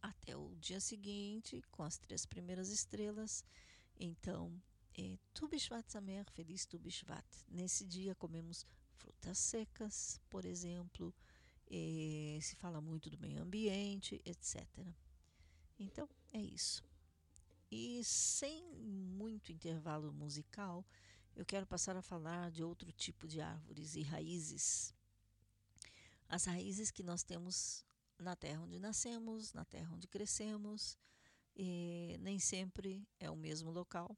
[0.06, 3.44] até o dia seguinte, com as três primeiras estrelas.
[4.00, 4.62] Então,
[4.98, 7.26] é Tu Bishvat Samer, feliz Tu Bishvat.
[7.50, 8.66] Nesse dia comemos
[8.96, 11.14] frutas secas, por exemplo,
[11.70, 14.66] é, se fala muito do meio ambiente, etc.
[15.80, 16.84] Então, é isso.
[17.72, 20.86] E sem muito intervalo musical,
[21.36, 24.94] eu quero passar a falar de outro tipo de árvores e raízes.
[26.30, 27.86] As raízes que nós temos
[28.18, 30.98] na terra onde nascemos, na terra onde crescemos,
[31.56, 34.18] e nem sempre é o mesmo local,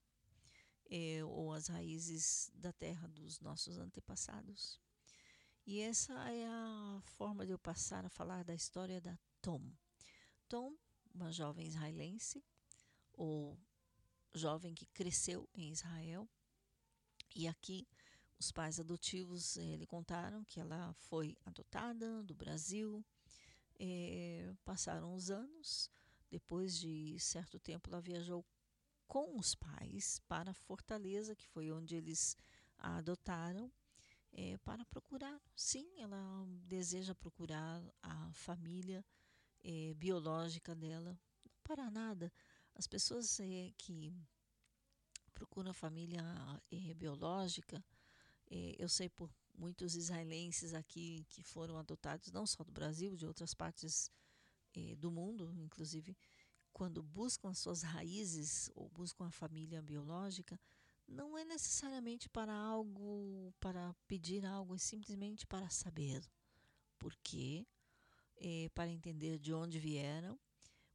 [0.90, 4.80] é, ou as raízes da terra dos nossos antepassados.
[5.66, 9.62] E essa é a forma de eu passar a falar da história da Tom.
[10.48, 10.74] Tom,
[11.14, 12.44] uma jovem israelense,
[13.14, 13.60] ou
[14.34, 16.30] jovem que cresceu em Israel,
[17.36, 17.88] e aqui
[18.40, 23.04] os pais adotivos eh, lhe contaram que ela foi adotada do Brasil,
[23.80, 25.90] é, passaram os anos,
[26.30, 28.46] depois de certo tempo, ela viajou
[29.08, 32.36] com os pais para Fortaleza, que foi onde eles
[32.78, 33.72] a adotaram,
[34.34, 35.40] é, para procurar.
[35.56, 39.06] Sim, ela deseja procurar a família
[39.64, 41.18] é, biológica dela.
[41.46, 42.32] Não para nada.
[42.76, 44.14] As pessoas é, que
[45.34, 46.24] procuram a família
[46.96, 47.84] biológica,
[48.80, 53.54] eu sei por muitos israelenses aqui que foram adotados, não só do Brasil, de outras
[53.54, 54.12] partes
[54.76, 56.16] eh, do mundo, inclusive,
[56.72, 60.60] quando buscam as suas raízes ou buscam a família biológica,
[61.08, 66.22] não é necessariamente para algo, para pedir algo, é simplesmente para saber
[67.00, 67.66] por quê,
[68.36, 70.40] eh, para entender de onde vieram.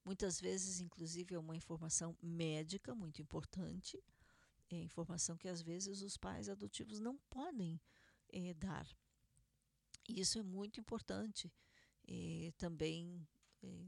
[0.04, 4.02] Muitas vezes, inclusive, é uma informação médica muito importante,
[4.70, 7.80] é informação que às vezes os pais adotivos não podem
[8.32, 8.86] é, dar.
[10.08, 11.52] E isso é muito importante.
[12.08, 13.26] É, também,
[13.62, 13.86] é,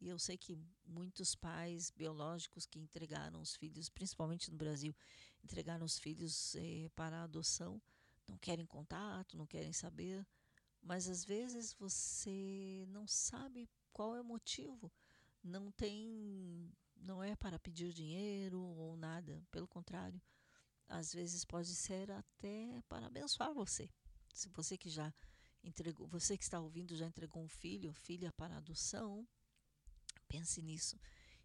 [0.00, 4.94] eu sei que muitos pais biológicos que entregaram os filhos, principalmente no Brasil,
[5.42, 6.56] entregaram os filhos
[6.94, 7.80] para a adoção,
[8.28, 10.26] não querem contato, não querem saber,
[10.80, 14.90] mas às vezes você não sabe qual é o motivo,
[15.42, 20.20] não tem, não é para pedir dinheiro ou nada, pelo contrário,
[20.92, 23.88] às vezes pode ser até para abençoar você.
[24.34, 25.12] Se você que já
[25.64, 29.26] entregou, você que está ouvindo já entregou um filho, filha para adoção,
[30.28, 31.00] pense nisso.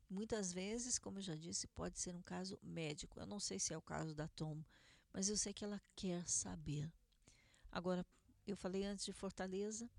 [0.09, 3.19] Muitas vezes, como eu já disse, pode ser um caso médico.
[3.19, 4.61] Eu não sei se é o caso da Tom,
[5.13, 6.91] mas eu sei que ela quer saber.
[7.71, 8.05] Agora,
[8.45, 9.89] eu falei antes de Fortaleza,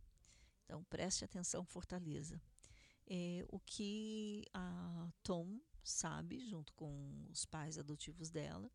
[0.65, 2.41] então preste atenção, Fortaleza.
[3.07, 8.71] É, o que a Tom sabe, junto com os pais adotivos dela,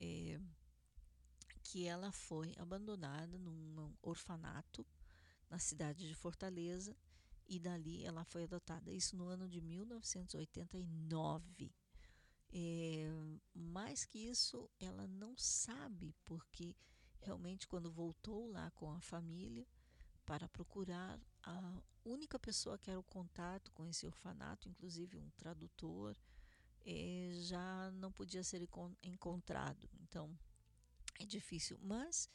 [0.00, 0.40] é,
[1.62, 4.84] que ela foi abandonada num orfanato
[5.48, 6.96] na cidade de Fortaleza
[7.46, 8.92] e dali ela foi adotada.
[8.92, 11.72] Isso no ano de 1989.
[12.52, 13.08] É,
[13.54, 16.74] mais que isso, ela não sabe, porque
[17.20, 19.66] realmente, quando voltou lá com a família
[20.24, 26.16] para procurar a única pessoa que era o contato com esse orfanato, inclusive um tradutor,
[26.84, 28.66] é, já não podia ser
[29.02, 29.88] encontrado.
[30.00, 30.36] Então,
[31.18, 31.78] é difícil.
[31.82, 32.28] Mas,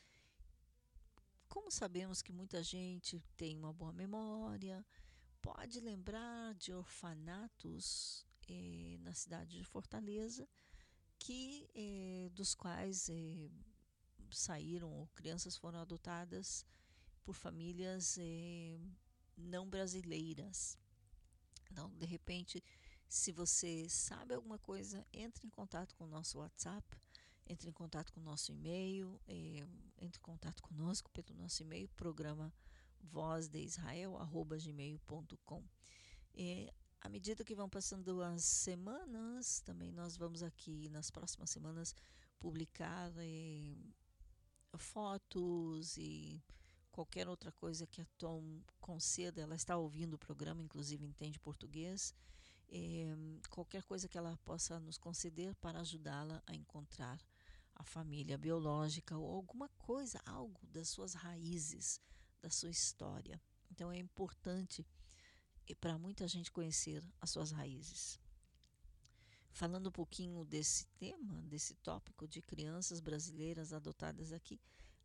[1.48, 4.86] como sabemos que muita gente tem uma boa memória,
[5.42, 10.48] pode lembrar de orfanatos eh, na cidade de Fortaleza,
[11.20, 13.50] que eh, dos quais eh,
[14.32, 16.66] saíram ou crianças foram adotadas
[17.24, 18.20] por famílias
[19.36, 20.78] não brasileiras.
[21.72, 22.64] Então, de repente,
[23.08, 26.98] se você sabe alguma coisa, entre em contato com o nosso WhatsApp,
[27.48, 29.22] entre em contato com o nosso e-mail,
[29.98, 32.52] entre em contato conosco pelo nosso e-mail, programa
[33.02, 35.64] vozdeisrael.gmail.com.
[36.34, 41.94] É, à medida que vão passando as semanas, também nós vamos aqui nas próximas semanas
[42.40, 43.76] publicar é,
[44.78, 46.42] fotos e
[46.92, 49.42] qualquer outra coisa que a Tom conceda.
[49.42, 52.12] Ela está ouvindo o programa, inclusive entende português.
[52.70, 53.16] É,
[53.50, 57.20] qualquer coisa que ela possa nos conceder para ajudá-la a encontrar
[57.76, 62.02] a família biológica ou alguma coisa, algo das suas raízes,
[62.42, 63.42] da sua história.
[63.70, 64.86] Então é importante
[65.80, 68.20] para muita gente conhecer as suas raízes.
[69.52, 74.60] Falando um pouquinho desse tema, desse tópico de crianças brasileiras adotadas aqui,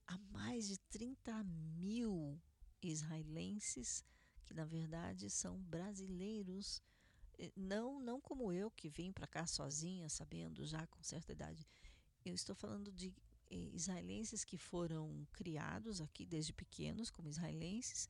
[0.06, 2.40] há mais de 30 mil
[2.82, 4.04] israelenses
[4.44, 6.99] que na verdade são brasileiros, eh,
[7.56, 11.66] não não como eu que vim para cá sozinha, sabendo já com certa idade.
[12.24, 13.14] Eu estou falando de
[13.50, 18.08] eh, israelenses que foram criados aqui desde pequenos como israelenses,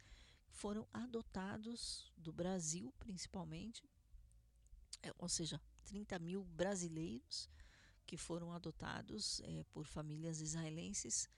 [0.50, 3.82] foram adotados do Brasil principalmente,
[5.02, 7.48] é, ou seja, 30 mil brasileiros
[8.06, 11.28] que foram adotados é, por famílias israelenses,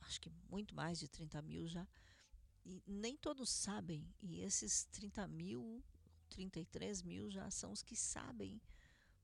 [0.00, 1.88] acho que muito mais de 30 mil já,
[2.64, 5.82] e nem todos sabem, e esses 30 mil,
[6.34, 8.60] 33 mil já são os que sabem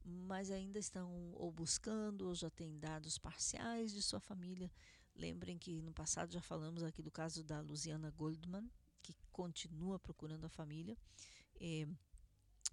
[0.09, 4.71] mas ainda estão ou buscando ou já têm dados parciais de sua família.
[5.15, 8.71] Lembrem que no passado já falamos aqui do caso da Luciana Goldman,
[9.03, 10.97] que continua procurando a família,
[11.61, 11.87] é,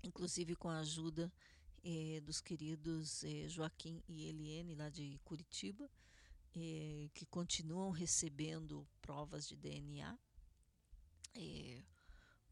[0.04, 1.32] inclusive com a ajuda
[1.84, 5.90] é, dos queridos é, Joaquim e Eliane, lá de Curitiba,
[7.14, 10.18] que continuam recebendo provas de DNA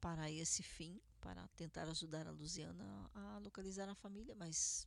[0.02, 4.86] para esse fim para tentar ajudar a Luciana a localizar a família, mas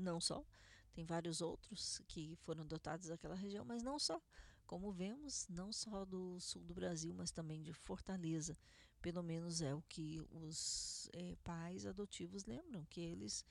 [0.00, 0.42] não só.
[0.94, 4.18] Tem vários outros que foram adotados daquela região, mas não só.
[4.66, 8.56] Como vemos, não só do sul do Brasil, mas também de Fortaleza.
[9.02, 13.44] Pelo menos é o que os é, pais adotivos lembram, que eles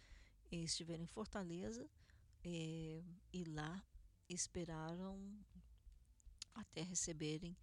[0.52, 1.88] é, estiveram em Fortaleza
[2.44, 3.85] é, e lá
[4.27, 5.39] esperaram
[6.56, 7.56] até receberem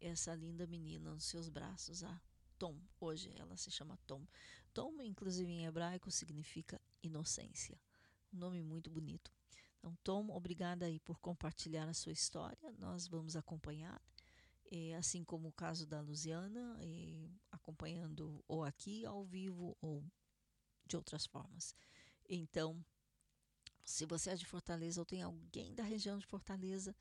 [0.00, 2.04] essa linda menina nos seus braços,
[2.58, 2.78] Tom.
[3.00, 4.26] Hoje ela se chama Tom.
[4.72, 7.80] Tom, inclusive em hebraico, significa inocência.
[8.32, 9.32] Um nome muito bonito.
[9.78, 12.72] Então, Tom, obrigada aí por compartilhar a sua história.
[12.78, 14.02] Nós vamos acompanhar,
[14.98, 16.78] assim como o caso da Luciana,
[17.50, 20.04] acompanhando ou aqui ao vivo ou
[20.86, 21.74] de outras formas.
[22.28, 22.84] Então,
[23.84, 26.94] se você é de Fortaleza ou tem alguém da região de Fortaleza,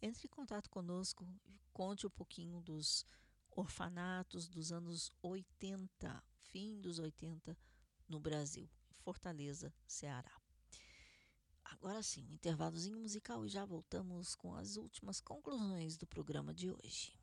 [0.00, 1.24] entre em contato conosco,
[1.72, 3.06] conte um pouquinho dos
[3.54, 7.56] orfanatos dos anos 80, fim dos 80,
[8.08, 8.68] no Brasil,
[8.98, 10.32] Fortaleza, Ceará.
[11.64, 16.70] Agora sim, um intervalozinho musical e já voltamos com as últimas conclusões do programa de
[16.70, 17.18] hoje.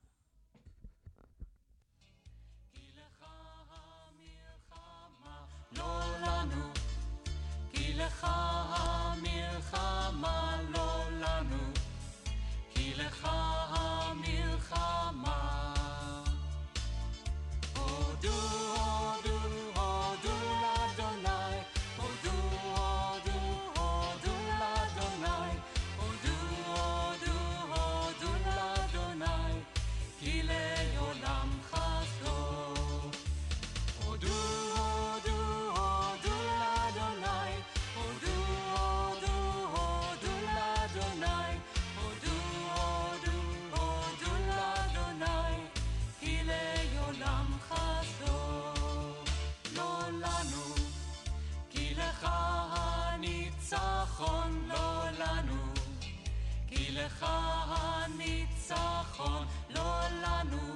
[57.05, 57.26] לך
[57.69, 60.73] הניצחון, לא לנו.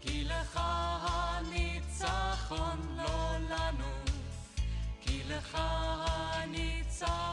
[0.00, 0.60] כי לך
[1.02, 3.92] הניצחון, לא לנו.
[5.00, 7.29] כי לך הניצחון.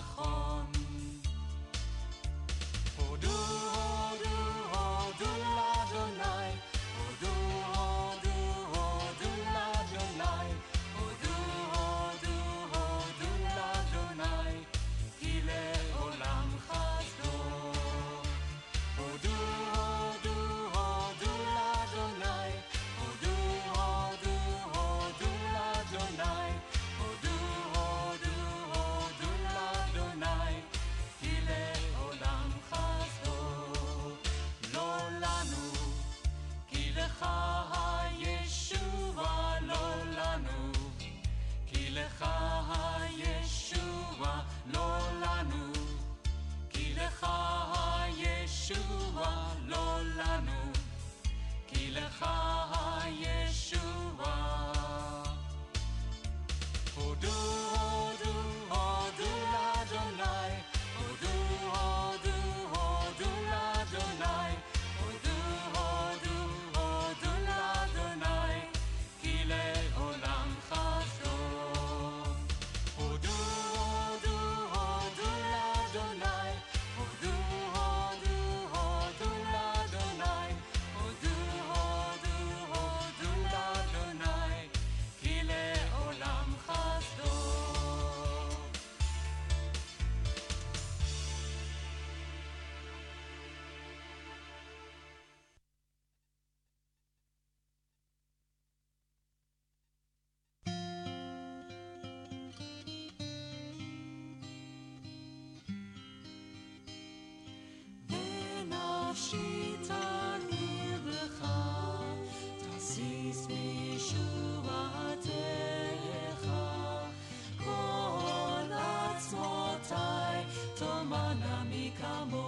[120.80, 122.47] と学びかも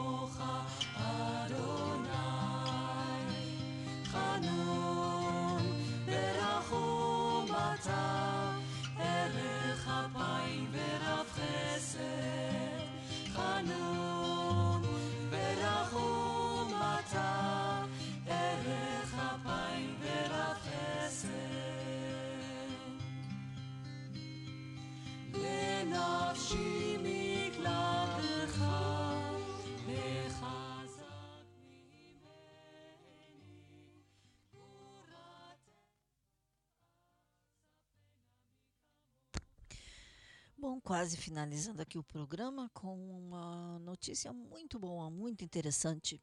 [40.69, 46.21] Bom, quase finalizando aqui o programa com uma notícia muito boa, muito interessante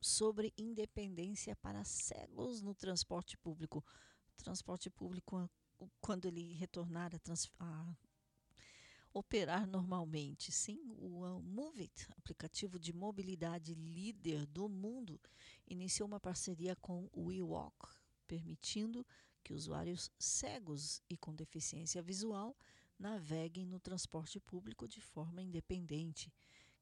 [0.00, 3.84] sobre independência para cegos no transporte público.
[4.38, 5.46] Transporte público,
[6.00, 7.96] quando ele retornar a, a
[9.12, 10.50] operar normalmente.
[10.50, 15.20] Sim, o Movit, aplicativo de mobilidade líder do mundo,
[15.66, 17.90] iniciou uma parceria com o WeWalk,
[18.26, 19.06] permitindo
[19.48, 22.54] que usuários cegos e com deficiência visual
[22.98, 26.30] naveguem no transporte público de forma independente.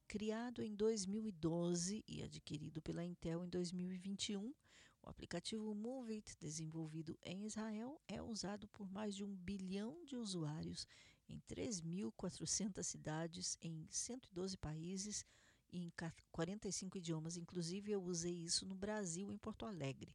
[0.05, 4.53] Criado em 2012 e adquirido pela Intel em 2021,
[5.01, 10.85] o aplicativo Moveit, desenvolvido em Israel, é usado por mais de um bilhão de usuários
[11.29, 15.25] em 3.400 cidades, em 112 países
[15.71, 15.93] e em
[16.33, 17.37] 45 idiomas.
[17.37, 20.13] Inclusive, eu usei isso no Brasil, em Porto Alegre.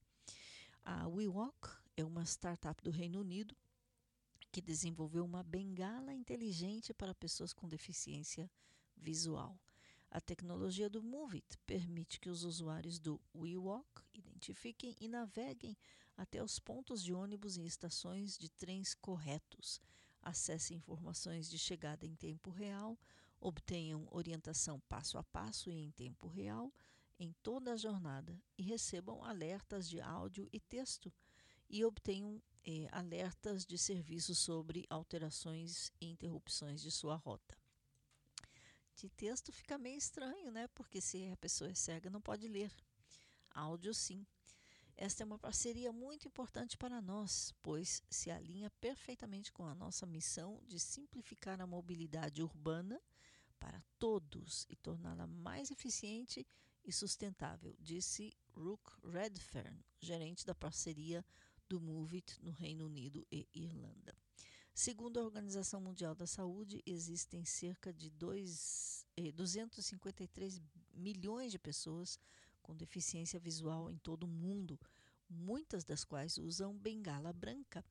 [0.85, 3.57] A WeWalk é uma startup do Reino Unido
[4.51, 8.51] que desenvolveu uma bengala inteligente para pessoas com deficiência
[8.97, 9.59] visual.
[10.11, 15.77] A tecnologia do Moveit permite que os usuários do WeWalk identifiquem e naveguem
[16.17, 19.81] até os pontos de ônibus e estações de trens corretos,
[20.21, 22.99] acessem informações de chegada em tempo real,
[23.41, 26.73] obtenham orientação passo a passo e em tempo real
[27.19, 31.13] em toda a jornada e recebam alertas de áudio e texto
[31.73, 37.59] e obtenham eh, alertas de serviço sobre alterações e interrupções de sua rota.
[38.95, 40.69] De texto fica meio estranho, né?
[40.69, 42.71] Porque se a pessoa é cega, não pode ler.
[43.51, 44.27] Áudio, sim.
[44.95, 50.07] Esta é uma parceria muito importante para nós, pois se alinha perfeitamente com a nossa
[50.07, 53.01] missão de simplificar a mobilidade urbana
[53.59, 56.47] para todos e torná-la mais eficiente
[56.85, 61.25] e sustentável, disse Rook Redfern, gerente da parceria
[61.73, 64.15] do MOVIT no Reino Unido e Irlanda.
[64.75, 68.13] Segundo a Organização Mundial da Saúde, existem cerca de
[69.17, 70.61] eh, 253
[70.93, 72.19] milhões de pessoas
[72.61, 74.79] com deficiência visual em todo o mundo,
[75.31, 77.83] muitas das quais usam bengala branca.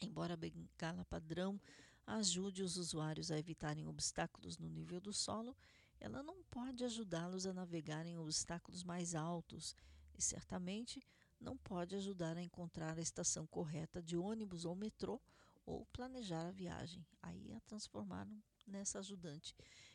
[0.00, 1.60] Embora a bengala padrão
[2.06, 5.56] ajude os usuários a evitarem obstáculos no nível do solo,
[5.98, 9.74] ela não pode ajudá-los a navegar em obstáculos mais altos
[10.16, 11.04] e certamente
[11.40, 15.20] não pode ajudar a encontrar a estação correta de ônibus ou metrô
[15.64, 17.04] ou planejar a viagem.
[17.22, 19.54] Aí a transformaram nessa ajudante.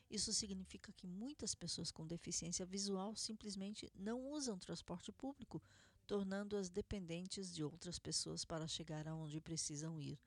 [0.10, 5.62] Isso significa que muitas pessoas com deficiência visual simplesmente não usam transporte público,
[6.06, 10.20] tornando-as dependentes de outras pessoas para chegar aonde precisam ir.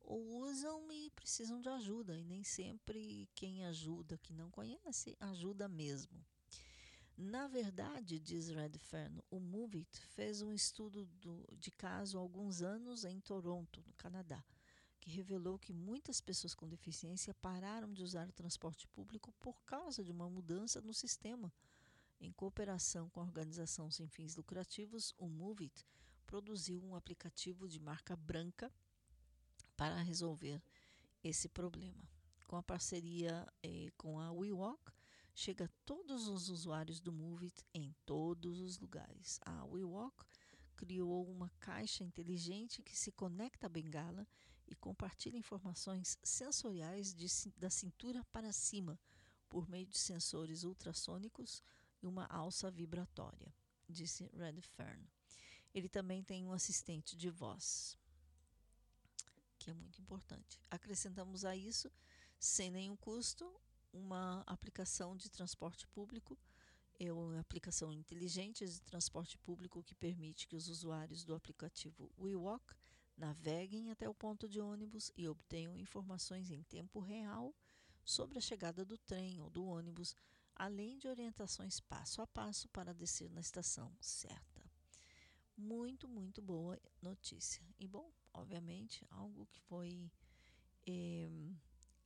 [0.00, 5.68] Ou usam e precisam de ajuda, e nem sempre quem ajuda, que não conhece, ajuda
[5.68, 6.24] mesmo.
[7.16, 13.04] Na verdade, diz Redfern, o Movit fez um estudo do, de caso há alguns anos
[13.04, 14.44] em Toronto, no Canadá
[15.06, 20.02] que revelou que muitas pessoas com deficiência pararam de usar o transporte público por causa
[20.02, 21.52] de uma mudança no sistema.
[22.20, 25.86] Em cooperação com a organização sem fins lucrativos, o Movit
[26.26, 28.68] produziu um aplicativo de marca branca
[29.76, 30.60] para resolver
[31.22, 32.02] esse problema.
[32.48, 34.90] Com a parceria eh, com a WeWalk,
[35.36, 39.38] chega a todos os usuários do Movit em todos os lugares.
[39.44, 40.24] A WeWalk
[40.74, 44.26] criou uma caixa inteligente que se conecta à bengala
[44.66, 48.98] e compartilha informações sensoriais de, da cintura para cima
[49.50, 51.62] por meio de sensores ultrassônicos
[52.02, 53.54] e uma alça vibratória,
[53.86, 55.06] disse Redfern.
[55.74, 57.98] Ele também tem um assistente de voz,
[59.58, 60.58] que é muito importante.
[60.70, 61.92] Acrescentamos a isso,
[62.38, 63.44] sem nenhum custo,
[63.96, 66.38] uma aplicação de transporte público
[66.98, 72.74] é uma aplicação inteligente de transporte público que permite que os usuários do aplicativo WeWalk
[73.16, 77.54] naveguem até o ponto de ônibus e obtenham informações em tempo real
[78.04, 80.14] sobre a chegada do trem ou do ônibus,
[80.54, 84.62] além de orientações passo a passo para descer na estação certa.
[85.56, 87.62] Muito, muito boa notícia.
[87.78, 90.10] E bom, obviamente, algo que foi
[90.86, 91.28] é,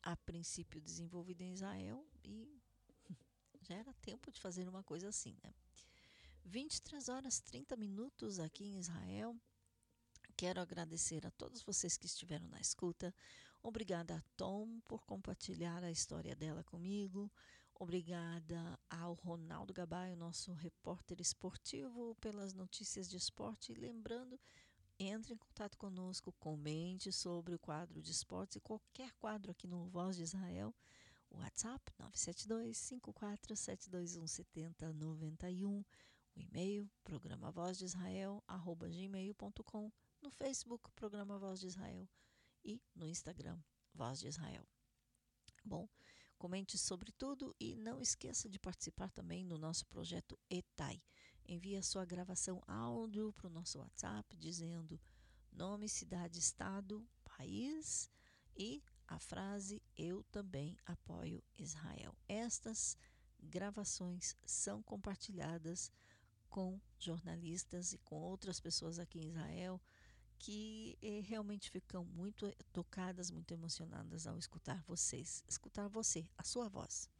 [0.02, 2.60] a princípio desenvolvido em Israel e
[3.62, 5.54] já era tempo de fazer uma coisa assim, né?
[6.44, 9.36] 23 horas 30 minutos aqui em Israel.
[10.36, 13.14] Quero agradecer a todos vocês que estiveram na escuta.
[13.62, 17.30] Obrigada a Tom por compartilhar a história dela comigo.
[17.74, 23.72] Obrigada ao Ronaldo Gabay, nosso repórter esportivo, pelas notícias de esporte.
[23.72, 24.38] E lembrando,
[25.02, 29.88] entre em contato conosco, comente sobre o quadro de esportes e qualquer quadro aqui no
[29.88, 30.74] Voz de Israel.
[31.30, 35.84] WhatsApp 972 54721 7091.
[36.36, 37.52] O e-mail programa
[38.46, 39.90] arroba gmail.com
[40.20, 42.06] no Facebook, Programa Voz de Israel,
[42.62, 43.58] e no Instagram,
[43.94, 44.68] Voz de Israel.
[45.64, 45.88] Bom,
[46.38, 51.02] comente sobre tudo e não esqueça de participar também no nosso projeto ETAI.
[51.46, 55.00] Envie a sua gravação áudio para o nosso WhatsApp dizendo
[55.52, 58.08] nome, cidade, estado, país
[58.56, 62.16] e a frase Eu também apoio Israel.
[62.28, 62.96] Estas
[63.42, 65.90] gravações são compartilhadas
[66.48, 69.80] com jornalistas e com outras pessoas aqui em Israel
[70.38, 76.68] que eh, realmente ficam muito tocadas, muito emocionadas ao escutar vocês, escutar você, a sua
[76.68, 77.10] voz.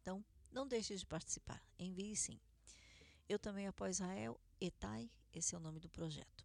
[0.00, 2.40] Então, não deixe de participar, envie sim.
[3.30, 6.44] Eu também apoio Israel, ETAI, esse é o nome do projeto.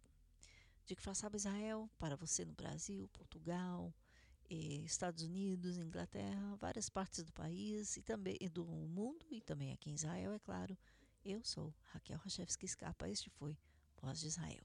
[0.84, 3.92] De que faça Israel para você no Brasil, Portugal,
[4.48, 9.90] eh, Estados Unidos, Inglaterra, várias partes do país e também do mundo e também aqui
[9.90, 10.78] em Israel, é claro.
[11.24, 13.58] Eu sou Raquel Rachevski Escapa, este foi
[14.00, 14.62] Voz de Israel.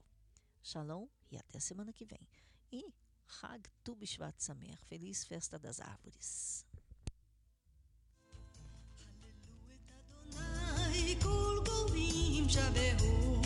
[0.62, 2.28] Shalom e até semana que vem.
[2.70, 2.94] E
[3.42, 6.64] Hag Tu Bishvat Samer, feliz festa das árvores.
[12.52, 13.41] já berrou.